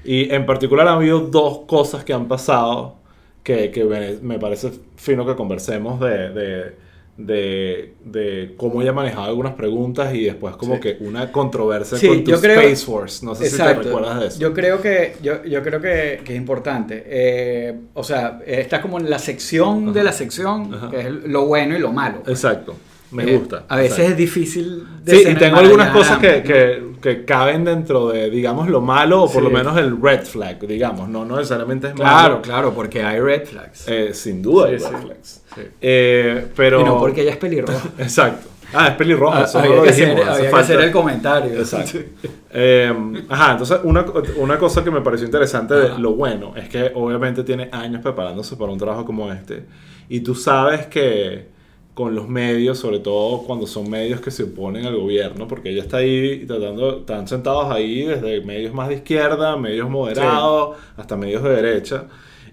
Y 0.05 0.33
en 0.33 0.47
particular 0.47 0.89
ha 0.89 0.93
habido 0.95 1.21
dos 1.21 1.61
cosas 1.67 2.05
que 2.05 2.13
han 2.13 2.27
pasado 2.29 2.97
que, 3.43 3.71
que 3.71 3.85
me, 4.23 4.39
parece 4.39 4.71
fino 4.97 5.27
que 5.27 5.35
conversemos 5.37 5.99
de, 6.01 6.31
de, 6.31 6.75
de, 7.17 7.95
de 8.05 8.55
cómo 8.57 8.81
ella 8.81 8.91
ha 8.91 8.95
manejado 8.95 9.27
algunas 9.27 9.55
preguntas 9.55 10.15
y 10.15 10.25
después 10.25 10.57
como 10.57 10.75
Sí. 10.77 10.81
que 10.81 10.97
una 11.01 11.31
controversia 11.33 11.99
Sí, 11.99 12.09
con 12.09 12.25
tu 12.25 12.31
yo 12.31 12.41
creo- 12.41 12.61
Space 12.61 12.87
Force. 12.87 13.25
No 13.25 13.35
sé 13.35 13.51
si 13.51 13.57
te 13.57 13.75
recuerdas 13.75 14.21
de 14.21 14.27
eso. 14.29 14.39
Yo 14.41 14.53
creo 14.55 14.81
que, 14.81 15.17
yo, 15.23 15.43
yo 15.45 15.63
creo 15.63 15.81
que, 15.81 16.21
que 16.25 16.33
es 16.35 16.39
importante. 16.39 17.03
Eh, 17.07 17.75
o 17.95 18.05
sea, 18.05 18.41
está 18.47 18.81
como 18.81 18.99
en 18.99 19.09
la 19.11 19.19
sección 19.19 19.93
de 19.93 20.03
la 20.05 20.13
sección, 20.13 20.73
Ajá. 20.75 20.91
que 20.91 21.01
es 21.01 21.07
lo 21.11 21.47
bueno 21.47 21.77
y 21.77 21.79
lo 21.79 21.93
malo. 21.93 22.23
Exacto. 22.27 22.75
Me 23.13 23.25
Eh, 23.25 23.37
gusta. 23.39 23.65
A 23.69 23.77
veces 23.77 24.11
es 24.11 24.17
difícil 24.17 24.85
Sí, 25.07 25.25
y 25.29 25.35
tengo 25.35 25.57
algunas 25.59 25.91
cosas 25.91 26.19
que, 26.19 26.43
que, 26.43 26.83
que 27.03 27.25
caben 27.25 27.65
dentro 27.65 28.09
de, 28.11 28.31
digamos, 28.31 28.69
lo 28.69 28.81
malo 28.81 29.23
o 29.25 29.27
por 29.27 29.43
Sí. 29.43 29.49
lo 29.49 29.51
menos 29.51 29.77
el 29.79 30.01
red 30.01 30.23
flag, 30.23 30.61
digamos. 30.67 31.09
No, 31.09 31.25
no 31.25 31.37
necesariamente 31.37 31.89
es 31.89 31.95
Claro, 31.95 32.13
malo. 32.35 32.43
claro, 32.43 32.73
porque 32.75 33.03
hay 33.03 33.19
red 33.21 33.45
flags. 33.47 33.89
Eh, 33.89 34.11
sin 34.15 34.41
duda 34.43 34.69
hay 34.69 34.79
Sí, 34.79 34.85
red 34.85 34.99
sí. 35.01 35.05
flags. 35.07 35.43
Sí. 35.55 35.61
Eh, 35.81 36.47
pero... 36.55 36.81
Y 36.83 36.85
no 36.85 36.99
porque 36.99 37.23
ella 37.23 37.33
es 37.33 37.37
pelirroja. 37.39 37.89
Exacto. 37.99 38.49
Ah, 38.73 38.87
es 38.89 38.95
pelirroja. 38.95 39.43
eso 39.43 39.59
no 39.59 39.65
había 39.65 39.77
lo 39.79 39.83
que, 39.83 39.91
dijimos, 39.91 40.15
hacer, 40.15 40.23
hace 40.29 40.31
había 40.39 40.45
que 40.45 40.51
falta. 40.51 40.65
hacer 40.75 40.81
el 40.81 40.93
comentario. 40.93 41.59
Exacto. 41.59 41.99
Eh, 42.53 42.93
ajá, 43.29 43.53
entonces 43.53 43.79
una, 43.85 44.05
una 44.37 44.59
cosa 44.59 44.83
que 44.83 44.91
me 44.91 45.01
pareció 45.03 45.25
interesante 45.25 45.73
de 45.75 45.87
Ajá. 45.87 45.99
lo 45.99 46.15
bueno 46.15 46.53
es 46.57 46.69
que 46.69 46.91
obviamente 46.97 47.45
tiene 47.45 47.69
años 47.71 48.03
preparándose 48.03 48.57
para 48.57 48.73
un 48.73 48.79
trabajo 48.79 49.05
como 49.05 49.33
este 49.33 49.67
y 50.09 50.19
tú 50.19 50.35
sabes 50.35 50.87
que 50.89 51.47
con 51.95 52.15
los 52.15 52.29
medios, 52.29 52.79
sobre 52.79 53.01
todo 53.01 53.43
cuando 53.43 53.67
son 53.67 53.91
medios 53.91 54.21
que 54.21 54.31
se 54.31 54.45
oponen 54.45 54.87
al 54.87 54.97
gobierno, 54.97 55.47
porque 55.49 55.71
ella 55.71 55.83
está 55.83 55.99
ahí 55.99 56.45
tratando, 56.47 56.99
están 57.01 57.27
sentados 57.29 57.71
ahí 57.71 58.05
desde 58.05 58.41
medios 58.43 58.73
más 58.73 58.89
de 58.89 58.95
izquierda, 58.97 59.57
medios 59.57 59.91
moderados, 59.91 60.77
hasta 60.97 61.17
medios 61.17 61.43
de 61.43 61.51
derecha. 61.51 62.07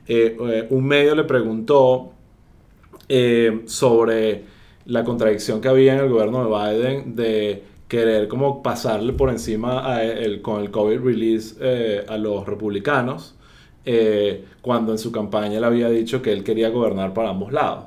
Eh, 0.08 0.36
eh, 0.40 0.68
un 0.70 0.86
medio 0.86 1.16
le 1.16 1.24
preguntó 1.24 2.12
eh, 3.10 3.62
sobre 3.66 4.44
la 4.86 5.04
contradicción 5.04 5.62
que 5.62 5.68
había 5.70 5.94
en 5.94 6.00
el 6.00 6.10
gobierno 6.10 6.44
de 6.44 6.74
Biden 6.80 7.16
de 7.16 7.64
querer 7.88 8.28
como 8.28 8.62
pasarle 8.64 9.14
por 9.14 9.30
encima 9.30 9.94
a 9.94 10.04
el- 10.04 10.42
con 10.42 10.62
el 10.62 10.72
COVID 10.72 11.00
release 11.00 12.04
a 12.08 12.18
los 12.18 12.46
republicanos, 12.46 13.36
cuando 14.62 14.92
en 14.92 14.98
su 14.98 15.12
campaña 15.14 15.60
le 15.62 15.66
había 15.66 15.90
dicho 15.90 16.22
que 16.22 16.34
él 16.34 16.44
quería 16.44 16.70
gobernar 16.70 17.14
para 17.14 17.30
ambos 17.30 17.54
lados. 17.54 17.86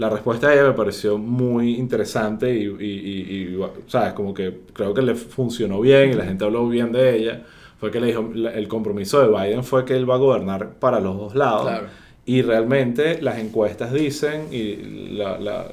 La 0.00 0.08
respuesta 0.08 0.48
de 0.48 0.54
ella 0.54 0.64
me 0.68 0.72
pareció 0.72 1.18
muy 1.18 1.76
interesante 1.76 2.52
y, 2.54 2.64
y, 2.64 2.68
y- 2.68 3.54
y, 3.54 3.58
¿sabes? 3.86 4.14
Como 4.14 4.32
que 4.32 4.60
creo 4.72 4.94
que 4.94 5.02
le 5.02 5.14
funcionó 5.14 5.80
bien 5.80 6.10
y 6.10 6.14
la 6.14 6.24
gente 6.24 6.44
habló 6.44 6.66
bien 6.68 6.90
de 6.90 7.16
ella. 7.16 7.42
Fue 7.78 7.90
que 7.90 8.00
le 8.00 8.06
dijo, 8.08 8.30
el 8.34 8.66
compromiso 8.68 9.20
de 9.20 9.28
Biden 9.28 9.62
fue 9.62 9.84
que 9.84 9.94
él 9.96 10.08
va 10.08 10.14
a 10.14 10.18
gobernar 10.18 10.70
para 10.80 11.00
los 11.00 11.16
dos 11.18 11.34
lados. 11.34 11.62
Claro. 11.62 11.86
Y 12.26 12.42
realmente 12.42 13.20
las 13.20 13.38
encuestas 13.38 13.92
dicen 13.92 14.48
y 14.52 14.76
la- 15.16 15.38
la- 15.38 15.66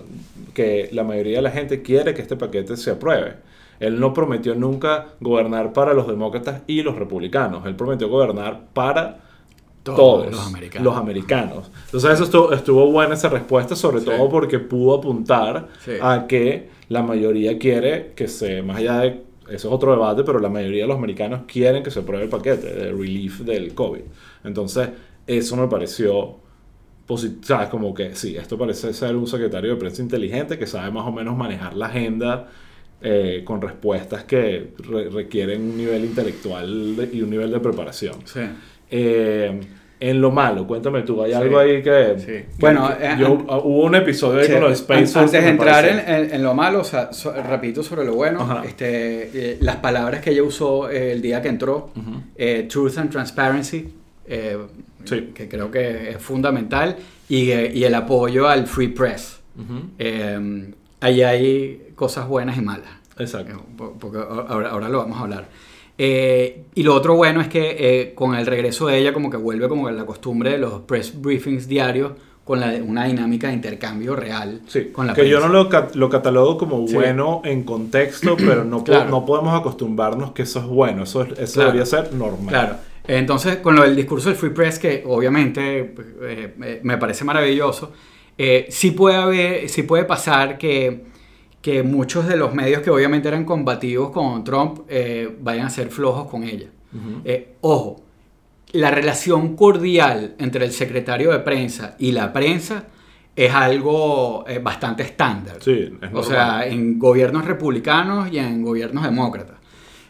que 0.54 0.90
la 0.92 1.04
mayoría 1.04 1.38
de 1.38 1.44
la 1.44 1.52
gente 1.52 1.82
quiere 1.82 2.14
que 2.14 2.22
este 2.22 2.36
paquete 2.36 2.76
se 2.78 2.92
apruebe. 2.92 3.36
Él 3.80 4.00
no 4.00 4.14
prometió 4.14 4.56
nunca 4.56 5.06
gobernar 5.22 5.72
para 5.72 5.94
los 5.94 6.08
demócratas 6.08 6.64
y 6.68 6.82
los 6.82 6.96
republicanos. 6.96 7.66
Él 7.66 7.76
prometió 7.76 8.10
gobernar 8.10 8.62
para 8.74 9.20
Todos 9.96 10.24
todos, 10.24 10.32
los 10.32 10.48
americanos. 10.48 10.86
los 10.86 10.98
americanos. 10.98 11.72
Entonces 11.86 12.12
eso 12.12 12.24
estuvo, 12.26 12.54
estuvo 12.54 12.92
buena 12.92 13.14
esa 13.16 13.30
respuesta, 13.30 13.76
sobre 13.76 14.00
Sí. 14.00 14.06
todo 14.06 14.30
porque 14.30 14.60
pudo 14.60 14.96
apuntar 14.98 15.68
Sí. 15.84 15.92
a 16.02 16.26
que 16.28 16.70
la 16.90 17.02
mayoría 17.04 17.58
quiere 17.58 18.14
que 18.16 18.28
se, 18.28 18.62
más 18.62 18.78
allá 18.78 19.00
de, 19.00 19.08
eso 19.50 19.68
es 19.70 19.74
otro 19.74 19.92
debate, 19.92 20.24
pero 20.24 20.40
la 20.40 20.50
mayoría 20.50 20.84
de 20.84 20.88
los 20.88 20.98
americanos 20.98 21.42
quieren 21.48 21.84
que 21.84 21.92
se 21.92 22.00
apruebe 22.00 22.24
el 22.26 22.30
paquete 22.30 22.74
de 22.74 22.92
relief 22.92 23.40
del 23.42 23.74
COVID. 23.74 24.02
Entonces 24.44 24.90
eso 25.26 25.56
me 25.58 25.68
pareció 25.68 26.36
positivo, 27.06 27.42
¿sabes? 27.46 27.70
Como 27.70 27.94
que 27.94 28.16
sí, 28.16 28.36
esto 28.36 28.58
parece 28.58 28.94
ser 28.94 29.16
un 29.16 29.28
secretario 29.28 29.72
de 29.72 29.76
prensa 29.78 30.02
inteligente 30.02 30.58
que 30.58 30.68
sabe 30.68 30.92
más 30.92 31.06
o 31.08 31.12
menos 31.12 31.36
manejar 31.38 31.76
la 31.76 31.86
agenda. 31.88 32.48
eh, 33.00 33.44
con 33.46 33.62
respuestas 33.62 34.24
que 34.24 34.74
re- 34.80 35.10
requieren 35.12 35.62
un 35.62 35.78
nivel 35.78 36.04
intelectual 36.04 37.08
y 37.14 37.22
un 37.22 37.30
nivel 37.30 37.52
de 37.52 37.60
preparación. 37.60 38.16
Sí. 38.26 38.40
Eh, 38.90 39.60
en 40.00 40.22
lo 40.22 40.32
malo, 40.32 40.68
cuéntame 40.68 41.02
tú, 41.02 41.24
¿hay 41.24 41.32
Sí. 41.32 41.38
algo 41.38 41.58
ahí 41.60 41.82
que... 41.82 42.16
Sí. 42.20 42.26
que- 42.26 42.46
Bueno, 42.60 42.88
que- 42.98 43.06
eh, 43.06 43.16
yo- 43.20 43.26
an- 43.28 43.46
ah, 43.50 43.58
hubo 43.58 43.84
un 43.86 43.96
episodio 43.96 44.40
ahí 44.42 44.46
Sí, 44.46 44.52
con 44.54 44.62
los 44.62 44.72
Space 44.74 45.18
Antes 45.20 45.32
de 45.32 45.42
me 45.42 45.50
entrar 45.50 45.86
en, 45.86 46.00
en- 46.00 46.34
en 46.36 46.44
lo 46.44 46.54
malo, 46.54 46.82
o 46.82 46.84
sea, 46.84 47.12
so- 47.14 47.34
repito 47.34 47.82
sobre 47.82 48.06
lo 48.06 48.14
bueno, 48.14 48.42
Ajá. 48.42 48.64
este, 48.66 49.30
eh, 49.54 49.58
las 49.62 49.78
palabras 49.78 50.22
que 50.22 50.30
ella 50.32 50.44
usó 50.44 50.90
eh, 50.90 51.14
el 51.14 51.22
día 51.22 51.42
que 51.42 51.48
entró, 51.50 51.90
Ujú. 51.96 52.22
eh, 52.36 52.68
truth 52.70 52.98
and 53.00 53.10
transparency, 53.10 53.90
eh, 54.28 54.58
Sí. 55.06 55.32
que 55.34 55.48
creo 55.50 55.72
que 55.72 56.12
es 56.12 56.18
fundamental, 56.18 56.96
y, 57.30 57.50
eh, 57.52 57.72
y 57.74 57.84
el 57.84 57.96
apoyo 57.96 58.48
al 58.48 58.68
free 58.68 58.90
press. 58.90 59.40
Ujú, 59.58 59.80
Eh, 59.98 60.74
ahí 61.00 61.24
hay 61.24 61.88
cosas 61.96 62.28
buenas 62.28 62.56
y 62.58 62.62
malas. 62.62 62.90
Exacto. 63.18 63.54
Eh, 63.56 63.60
po- 63.76 63.96
Porque 64.00 64.20
ahora, 64.20 64.70
ahora 64.70 64.90
lo 64.90 65.00
vamos 65.00 65.18
a 65.18 65.22
hablar. 65.24 65.46
Eh, 65.98 66.64
y 66.76 66.84
lo 66.84 66.94
otro 66.94 67.16
bueno 67.16 67.42
es 67.42 67.48
que 67.48 67.76
eh, 67.80 68.14
con 68.14 68.36
el 68.36 68.46
regreso 68.46 68.86
de 68.88 69.00
ella 69.00 69.14
como 69.14 69.32
que 69.32 69.38
vuelve 69.38 69.68
como 69.68 69.90
la 69.90 70.06
costumbre 70.06 70.52
de 70.52 70.60
los 70.60 70.82
press 70.82 71.20
briefings 71.20 71.68
diarios 71.68 72.12
con 72.44 72.60
la, 72.60 72.72
una 72.84 73.06
dinámica 73.06 73.48
de 73.48 73.54
intercambio 73.54 74.16
real 74.16 74.62
Sí, 74.68 74.90
con 74.94 75.08
la 75.08 75.14
que 75.16 75.28
yo 75.28 75.40
no 75.40 75.48
lo, 75.50 75.68
cat- 75.70 75.96
lo 75.96 76.08
catalogo 76.10 76.58
como 76.58 76.88
Sí. 76.88 76.94
bueno 76.94 77.42
en 77.46 77.64
contexto, 77.64 78.38
pero 78.38 78.64
no, 78.64 78.78
po- 78.80 78.84
Claro. 78.86 79.10
no 79.10 79.26
podemos 79.26 79.60
acostumbrarnos 79.60 80.32
que 80.34 80.44
eso 80.44 80.60
es 80.60 80.66
bueno, 80.68 81.04
eso, 81.04 81.24
es- 81.24 81.40
eso 81.40 81.54
Claro. 81.56 81.72
debería 81.72 81.86
ser 81.88 82.14
normal. 82.14 82.48
Claro. 82.50 82.76
Entonces, 83.08 83.58
con 83.58 83.76
lo 83.76 83.82
del 83.84 83.96
discurso 83.96 84.30
del 84.30 84.38
Free 84.38 84.52
Press, 84.52 84.78
que 84.80 85.04
obviamente 85.06 85.94
eh, 86.22 86.80
me 86.84 86.98
parece 86.98 87.24
maravilloso, 87.26 87.92
sí, 88.70 88.92
puede 88.92 89.16
haber, 89.16 89.68
sí 89.70 89.82
puede 89.84 90.04
pasar 90.06 90.58
que, 90.58 91.02
que 91.68 91.84
muchos 91.84 92.26
de 92.30 92.38
los 92.38 92.54
medios 92.54 92.82
que 92.82 92.90
obviamente 92.90 93.28
eran 93.28 93.44
combativos 93.44 94.12
con 94.12 94.42
Trump 94.46 94.84
eh, 94.88 95.36
vayan 95.42 95.66
a 95.66 95.70
ser 95.70 95.90
flojos 95.90 96.30
con 96.30 96.46
ella. 96.46 96.70
Eh, 97.26 97.58
ojo, 97.60 98.06
la 98.72 98.90
relación 98.90 99.54
cordial 99.58 100.36
entre 100.40 100.64
el 100.64 100.72
secretario 100.72 101.34
de 101.34 101.40
prensa 101.40 101.98
y 102.00 102.14
la 102.14 102.32
prensa 102.32 102.86
es 103.36 103.54
algo 103.54 104.46
eh, 104.48 104.60
bastante 104.60 105.04
estándar. 105.04 105.58
Sí, 105.60 105.92
es 106.02 106.10
O 106.14 106.24
sea, 106.24 106.66
en 106.66 106.98
gobiernos 106.98 107.44
republicanos 107.44 108.32
y 108.32 108.38
en 108.38 108.64
gobiernos 108.64 109.04
demócratas. 109.04 109.57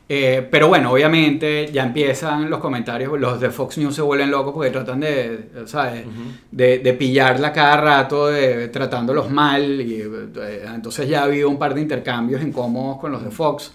Eh, 0.09 0.47
pero 0.49 0.69
bueno, 0.69 0.91
obviamente 0.91 1.69
ya 1.71 1.83
empiezan 1.83 2.49
los 2.49 2.59
comentarios, 2.59 3.19
los 3.19 3.41
de 3.41 3.49
Fox 3.49 3.77
News 3.77 3.93
se 3.93 4.01
vuelven 4.01 4.31
locos 4.31 4.53
porque 4.53 4.69
tratan 4.69 5.01
de, 5.01 5.49
¿sabes? 5.65 6.05
de, 6.49 6.79
de 6.79 6.93
pillarla 6.93 7.51
cada 7.51 7.75
rato, 7.77 8.27
de, 8.27 8.69
tratándolos 8.69 9.29
mal. 9.29 9.81
Y, 9.81 10.01
eh, 10.01 10.65
entonces 10.73 11.09
ya 11.09 11.21
ha 11.21 11.23
habido 11.25 11.49
un 11.49 11.59
par 11.59 11.73
de 11.75 11.81
intercambios 11.81 12.41
incómodos 12.41 12.99
con 12.99 13.11
los 13.11 13.23
de 13.23 13.31
Fox. 13.31 13.73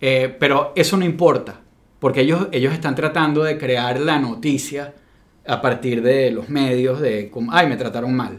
Eh, 0.00 0.34
pero 0.38 0.72
eso 0.76 0.96
no 0.96 1.04
importa, 1.04 1.60
porque 1.98 2.20
ellos, 2.20 2.46
ellos 2.52 2.72
están 2.72 2.94
tratando 2.94 3.42
de 3.42 3.58
crear 3.58 3.98
la 3.98 4.20
noticia 4.20 4.94
a 5.44 5.60
partir 5.60 6.00
de 6.02 6.30
los 6.30 6.48
medios 6.48 7.00
de, 7.00 7.28
como, 7.28 7.52
ay, 7.52 7.66
me 7.66 7.76
trataron 7.76 8.14
mal. 8.14 8.38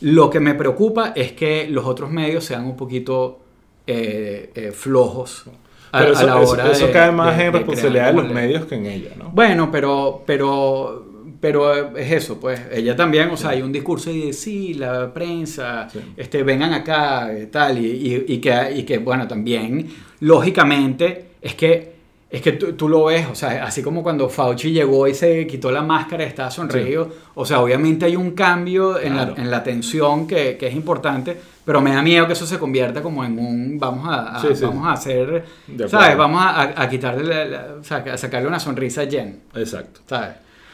Lo 0.00 0.30
que 0.30 0.40
me 0.40 0.54
preocupa 0.54 1.12
es 1.14 1.32
que 1.32 1.68
los 1.68 1.84
otros 1.84 2.10
medios 2.10 2.44
sean 2.44 2.64
un 2.64 2.76
poquito 2.76 3.40
eh, 3.86 4.72
flojos 4.74 5.44
a, 5.92 5.98
Pero 6.00 6.10
a 6.10 6.12
eso, 6.12 6.26
la 6.26 6.42
eso- 6.42 6.50
hora 6.52 6.70
eso 6.72 6.86
de- 6.86 6.92
cae 6.92 7.12
más 7.12 7.36
de- 7.36 7.44
en 7.46 7.52
responsabilidad 7.52 8.06
de 8.08 8.22
los 8.22 8.32
medios 8.32 8.66
que 8.66 8.74
en 8.74 8.86
ella, 8.86 9.10
¿no? 9.18 9.30
Bueno, 9.30 9.70
pero, 9.70 10.22
pero, 10.26 11.06
pero 11.40 11.96
es 11.96 12.10
eso, 12.12 12.38
pues 12.40 12.60
ella 12.72 12.96
también, 12.96 13.30
o 13.30 13.36
sea, 13.36 13.50
hay 13.50 13.62
un 13.62 13.72
discurso 13.72 14.10
y 14.10 14.26
de 14.26 14.32
sí, 14.32 14.74
la 14.74 15.12
prensa, 15.14 15.88
Sí. 15.90 16.00
este, 16.16 16.42
vengan 16.42 16.72
acá, 16.72 17.32
eh, 17.32 17.46
tal, 17.46 17.78
y, 17.78 17.86
y- 17.86 18.34
y 18.34 18.38
que, 18.38 18.72
y 18.76 18.82
que, 18.82 18.98
bueno, 18.98 19.26
también, 19.28 19.86
lógicamente, 20.20 21.26
es 21.42 21.54
que, 21.54 21.97
es 22.30 22.42
que 22.42 22.52
tú, 22.52 22.72
tú 22.74 22.88
lo 22.88 23.04
ves, 23.06 23.26
o 23.30 23.34
sea, 23.34 23.64
así 23.64 23.82
como 23.82 24.02
cuando 24.02 24.28
Fauci 24.28 24.70
llegó 24.70 25.06
y 25.08 25.14
se 25.14 25.46
quitó 25.46 25.70
la 25.70 25.82
máscara, 25.82 26.24
estaba 26.24 26.50
sonreído, 26.50 27.08
o 27.34 27.44
sea, 27.46 27.60
obviamente 27.60 28.04
hay 28.04 28.16
un 28.16 28.32
cambio 28.32 28.98
en, 29.00 29.14
Claro. 29.14 29.34
la, 29.36 29.42
en 29.42 29.50
la 29.50 29.62
tensión 29.62 30.26
que, 30.26 30.56
que 30.58 30.66
es 30.66 30.74
importante, 30.74 31.36
pero 31.64 31.80
me 31.80 31.92
da 31.94 32.02
miedo 32.02 32.26
que 32.26 32.34
eso 32.34 32.46
se 32.46 32.58
convierta 32.58 33.02
como 33.02 33.24
en 33.24 33.38
un, 33.38 33.78
vamos 33.78 34.06
a, 34.08 34.36
a- 34.36 34.40
Sí, 34.40 34.48
sí. 34.54 34.64
vamos 34.64 34.86
a 34.86 34.92
hacer, 34.92 35.44
¿sabes? 35.86 36.16
Vamos 36.16 36.42
a, 36.42 36.80
a- 36.82 36.88
quitarle, 36.88 37.24
la- 37.24 37.44
la- 37.46 37.74
o 37.80 37.84
sea, 37.84 37.98
a 37.98 38.16
sacarle 38.18 38.46
una 38.48 38.60
sonrisa 38.60 39.02
a 39.02 39.06
Jen. 39.06 39.40
Exacto. 39.54 40.00
¿sabes? 40.06 40.30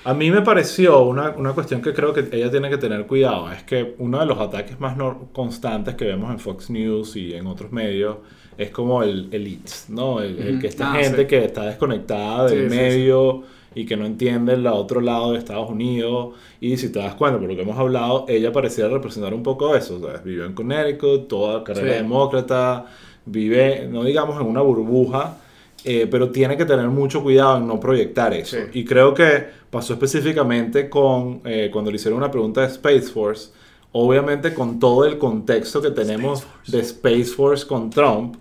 A 0.07 0.13
mí 0.13 0.31
me 0.31 0.43
pareció 0.43 1.03
una, 1.05 1.31
una 1.31 1.53
cuestión 1.53 1.81
que 1.81 1.95
creo 1.95 2.13
que 2.13 2.29
ella 2.33 2.51
tiene 2.51 2.69
que 2.69 2.77
tener 2.77 3.07
cuidado. 3.07 3.51
Es 3.51 3.63
que 3.63 3.95
uno 3.99 4.19
de 4.21 4.27
los 4.27 4.39
ataques 4.39 4.79
más 4.79 4.97
constantes 5.33 5.95
que 5.95 6.05
vemos 6.05 6.31
en 6.31 6.39
Fox 6.39 6.69
News 6.69 7.17
y 7.17 7.33
en 7.35 7.47
otros 7.47 7.73
medios 7.73 8.19
es 8.59 8.71
como 8.71 9.03
el 9.03 9.29
elites, 9.33 9.87
¿no? 9.89 10.21
El, 10.21 10.59
que 10.61 10.67
esta 10.69 10.93
Ah, 10.93 10.97
gente 10.97 11.23
sí. 11.23 11.27
que 11.27 11.45
está 11.45 11.65
desconectada 11.67 12.47
del 12.49 12.71
Sí, 12.71 12.71
sí, 12.71 12.77
medio 12.83 13.43
y 13.75 13.85
que 13.87 13.97
no 13.97 14.07
entiende 14.07 14.53
el 14.55 14.67
otro 14.69 15.01
lado 15.01 15.33
de 15.33 15.39
Estados 15.39 15.69
Unidos. 15.71 16.35
Y 16.61 16.77
si 16.77 16.91
te 16.91 17.01
das 17.01 17.15
cuenta, 17.17 17.39
por 17.41 17.49
lo 17.49 17.57
que 17.57 17.63
hemos 17.63 17.77
hablado, 17.79 18.25
ella 18.29 18.53
parecía 18.53 18.87
representar 18.89 19.35
un 19.35 19.43
poco 19.43 19.75
eso. 19.75 19.99
Sea, 20.01 20.21
vivió 20.25 20.45
en 20.45 20.53
Connecticut, 20.55 21.27
toda 21.29 21.65
carrera 21.65 21.95
demócrata, 21.97 22.87
vive, 23.27 23.89
no 23.91 24.05
digamos 24.05 24.41
en 24.41 24.47
una 24.47 24.61
burbuja, 24.61 25.39
eh, 25.85 26.07
pero 26.11 26.31
tiene 26.31 26.57
que 26.57 26.65
tener 26.65 26.87
mucho 26.89 27.23
cuidado 27.23 27.57
en 27.59 27.67
no 27.67 27.81
proyectar 27.81 28.33
eso. 28.33 28.57
Y 28.73 28.85
creo 28.85 29.13
que 29.13 29.45
pasó 29.71 29.95
específicamente 29.95 30.89
con 30.89 31.41
eh, 31.45 31.69
cuando 31.73 31.91
le 31.91 31.97
hicieron 31.97 32.19
una 32.19 32.31
pregunta 32.31 32.61
de 32.61 32.69
Space 32.69 33.03
Force, 33.13 33.51
obviamente 33.93 34.55
con 34.55 34.79
todo 34.79 35.05
el 35.05 35.19
contexto 35.19 35.83
que 35.83 35.91
tenemos 35.91 36.45
de 36.69 36.81
Space 36.81 37.25
Force 37.27 37.67
con 37.67 37.91
Trump, 37.91 38.37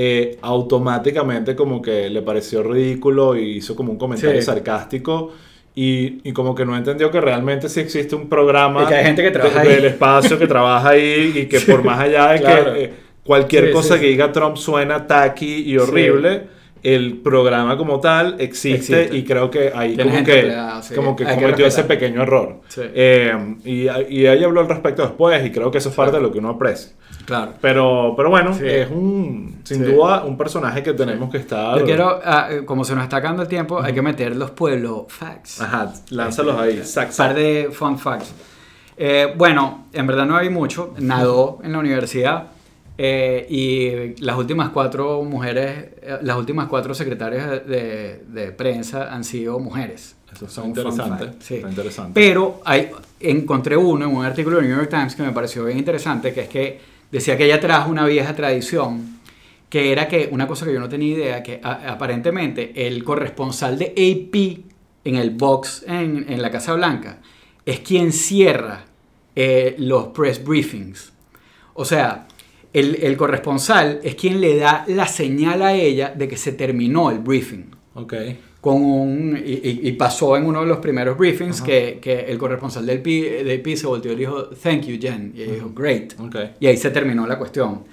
eh, 0.00 0.38
automáticamente 0.42 1.56
como 1.56 1.82
que 1.82 2.08
le 2.08 2.22
pareció 2.22 2.62
ridículo 2.62 3.34
y 3.36 3.56
hizo 3.56 3.74
como 3.74 3.90
un 3.90 3.98
comentario 3.98 4.40
Sí. 4.40 4.46
sarcástico. 4.46 5.32
Y, 5.74 6.20
y 6.28 6.32
como 6.32 6.54
que 6.54 6.64
no 6.64 6.76
entendió 6.76 7.10
que 7.10 7.20
realmente 7.20 7.68
sí 7.68 7.80
existe 7.80 8.14
un 8.14 8.28
programa 8.28 8.86
que 8.86 8.94
hay 8.94 9.04
gente 9.06 9.22
que 9.22 9.30
trabaja 9.32 9.62
de- 9.62 9.68
ahí. 9.68 9.74
del 9.76 9.84
espacio 9.86 10.38
que 10.38 10.46
trabaja 10.46 10.90
ahí 10.90 11.32
y 11.34 11.46
que 11.46 11.58
por 11.72 11.82
más 11.84 11.98
allá 12.00 12.28
de 12.32 12.40
Claro. 12.40 12.74
que 12.74 12.84
eh, 12.84 12.92
cualquier 13.24 13.66
Sí, 13.66 13.72
cosa 13.72 13.98
que 13.98 14.06
diga 14.06 14.30
Trump 14.30 14.56
suena 14.56 15.04
tacky 15.06 15.62
y 15.70 15.76
horrible. 15.78 16.42
El 16.82 17.18
programa 17.18 17.76
como 17.76 17.98
tal 18.00 18.36
existe, 18.38 19.02
Existe. 19.02 19.16
y 19.16 19.24
creo 19.24 19.50
que 19.50 19.72
ahí 19.74 19.96
como 19.96 20.10
que, 20.24 20.38
empleada, 20.40 20.82
sí. 20.82 20.94
como 20.94 21.16
que 21.16 21.24
que 21.24 21.34
cometió 21.34 21.66
ese 21.66 21.84
pequeño 21.84 22.22
error. 22.22 22.60
Sí. 22.68 22.82
Eh, 22.84 23.56
y, 23.64 23.82
y 24.14 24.26
ella 24.26 24.46
habló 24.46 24.60
al 24.60 24.68
respecto 24.68 25.02
después 25.02 25.44
y 25.44 25.50
creo 25.50 25.70
que 25.70 25.78
eso 25.78 25.88
es 25.88 25.94
parte 25.94 26.16
de 26.16 26.22
lo 26.22 26.30
que 26.32 26.38
uno 26.38 26.50
aprecia. 26.50 26.92
Claro. 27.26 27.52
Pero, 27.60 28.14
pero 28.16 28.30
bueno, 28.30 28.54
Sí. 28.54 28.62
es 28.66 28.88
un, 28.90 29.60
sin 29.64 29.84
duda 29.84 30.24
un 30.24 30.38
personaje 30.38 30.82
que 30.82 30.94
tenemos 30.94 31.30
que 31.30 31.36
estar... 31.38 31.78
Yo 31.78 31.84
quiero, 31.84 32.20
eh, 32.24 32.62
como 32.64 32.84
se 32.84 32.94
nos 32.94 33.04
está 33.04 33.18
acabando 33.18 33.42
el 33.42 33.48
tiempo, 33.48 33.82
hay 33.82 33.92
que 33.92 34.00
meter 34.00 34.34
los 34.34 34.52
pueblos 34.52 35.02
facts. 35.08 35.60
Ajá, 35.60 35.92
lánzalos 36.10 36.58
ahí. 36.58 36.82
Sac, 36.84 37.10
Un 37.10 37.16
par 37.16 37.34
de 37.34 37.68
fun 37.72 37.98
facts. 37.98 38.32
Eh, 38.96 39.32
bueno, 39.36 39.86
en 39.92 40.06
verdad 40.06 40.24
no 40.26 40.36
hay 40.36 40.48
mucho. 40.48 40.94
Nadó 41.00 41.58
en 41.62 41.72
la 41.72 41.78
universidad 41.80 42.44
eh, 42.98 43.46
y 43.48 44.20
las 44.22 44.36
últimas 44.36 44.70
cuatro 44.70 45.22
mujeres, 45.22 45.86
eh, 46.02 46.18
las 46.22 46.36
últimas 46.36 46.66
cuatro 46.68 46.92
secretarias 46.94 47.66
de, 47.66 48.24
de 48.28 48.52
prensa 48.52 49.14
han 49.14 49.22
sido 49.24 49.58
mujeres. 49.60 50.16
Eso 50.32 50.44
es 50.44 50.52
Son 50.52 50.64
fun 50.64 50.70
interesante. 50.70 51.24
fact, 51.26 51.42
sí. 51.42 51.54
está 51.54 51.68
interesante. 51.70 52.10
Pero 52.14 52.60
hay, 52.64 52.90
encontré 53.20 53.76
uno 53.76 54.04
en 54.06 54.14
un 54.14 54.24
artículo 54.24 54.56
del 54.58 54.66
New 54.68 54.76
York 54.76 54.90
Times 54.90 55.14
que 55.14 55.22
me 55.22 55.32
pareció 55.32 55.64
bien 55.64 55.78
interesante, 55.78 56.34
que 56.34 56.42
es 56.42 56.48
que 56.48 56.80
decía 57.10 57.36
que 57.38 57.46
ella 57.46 57.58
trajo 57.60 57.90
una 57.90 58.04
vieja 58.04 58.34
tradición, 58.36 59.16
que 59.70 59.90
era 59.92 60.06
que 60.08 60.28
una 60.30 60.46
cosa 60.46 60.66
que 60.66 60.74
yo 60.74 60.80
no 60.80 60.88
tenía 60.88 61.14
idea, 61.14 61.42
que 61.42 61.60
a- 61.62 61.92
aparentemente 61.92 62.86
el 62.86 63.04
corresponsal 63.04 63.78
de 63.78 63.86
AP 63.96 64.64
en 65.04 65.14
el 65.16 65.30
box 65.30 65.84
en, 65.86 66.26
en 66.28 66.42
la 66.42 66.50
Casa 66.50 66.74
Blanca 66.74 67.18
es 67.64 67.80
quien 67.80 68.12
cierra 68.12 68.84
eh, 69.36 69.76
los 69.78 70.08
press 70.08 70.42
briefings. 70.44 71.12
O 71.74 71.84
sea, 71.84 72.27
el, 72.72 72.96
el 73.02 73.16
corresponsal 73.16 74.00
es 74.02 74.14
quien 74.14 74.40
le 74.40 74.56
da 74.56 74.84
la 74.88 75.06
señal 75.06 75.62
a 75.62 75.74
ella 75.74 76.12
de 76.16 76.28
que 76.28 76.36
se 76.36 76.52
terminó 76.52 77.10
el 77.10 77.18
briefing. 77.20 77.64
Ok. 77.94 78.14
con 78.60 78.82
un 78.82 79.36
y, 79.44 79.88
y- 79.88 79.92
pasó 79.92 80.36
en 80.36 80.44
uno 80.44 80.60
de 80.60 80.66
los 80.66 80.78
primeros 80.78 81.16
briefings 81.18 81.60
que, 81.62 81.98
que 82.00 82.20
el 82.20 82.36
corresponsal 82.38 82.84
del 82.86 83.00
P, 83.00 83.42
del 83.44 83.60
P 83.60 83.76
se 83.76 83.86
volteó 83.86 84.12
y 84.12 84.14
le 84.16 84.20
dijo 84.20 84.44
thank 84.62 84.82
you 84.82 84.98
Jen. 85.00 85.32
Y 85.34 85.42
ella 85.42 85.54
dijo 85.54 85.70
great. 85.74 86.12
Ok. 86.20 86.36
y 86.60 86.66
ahí 86.66 86.76
se 86.76 86.90
terminó 86.90 87.26
la 87.26 87.38
cuestión. 87.38 87.84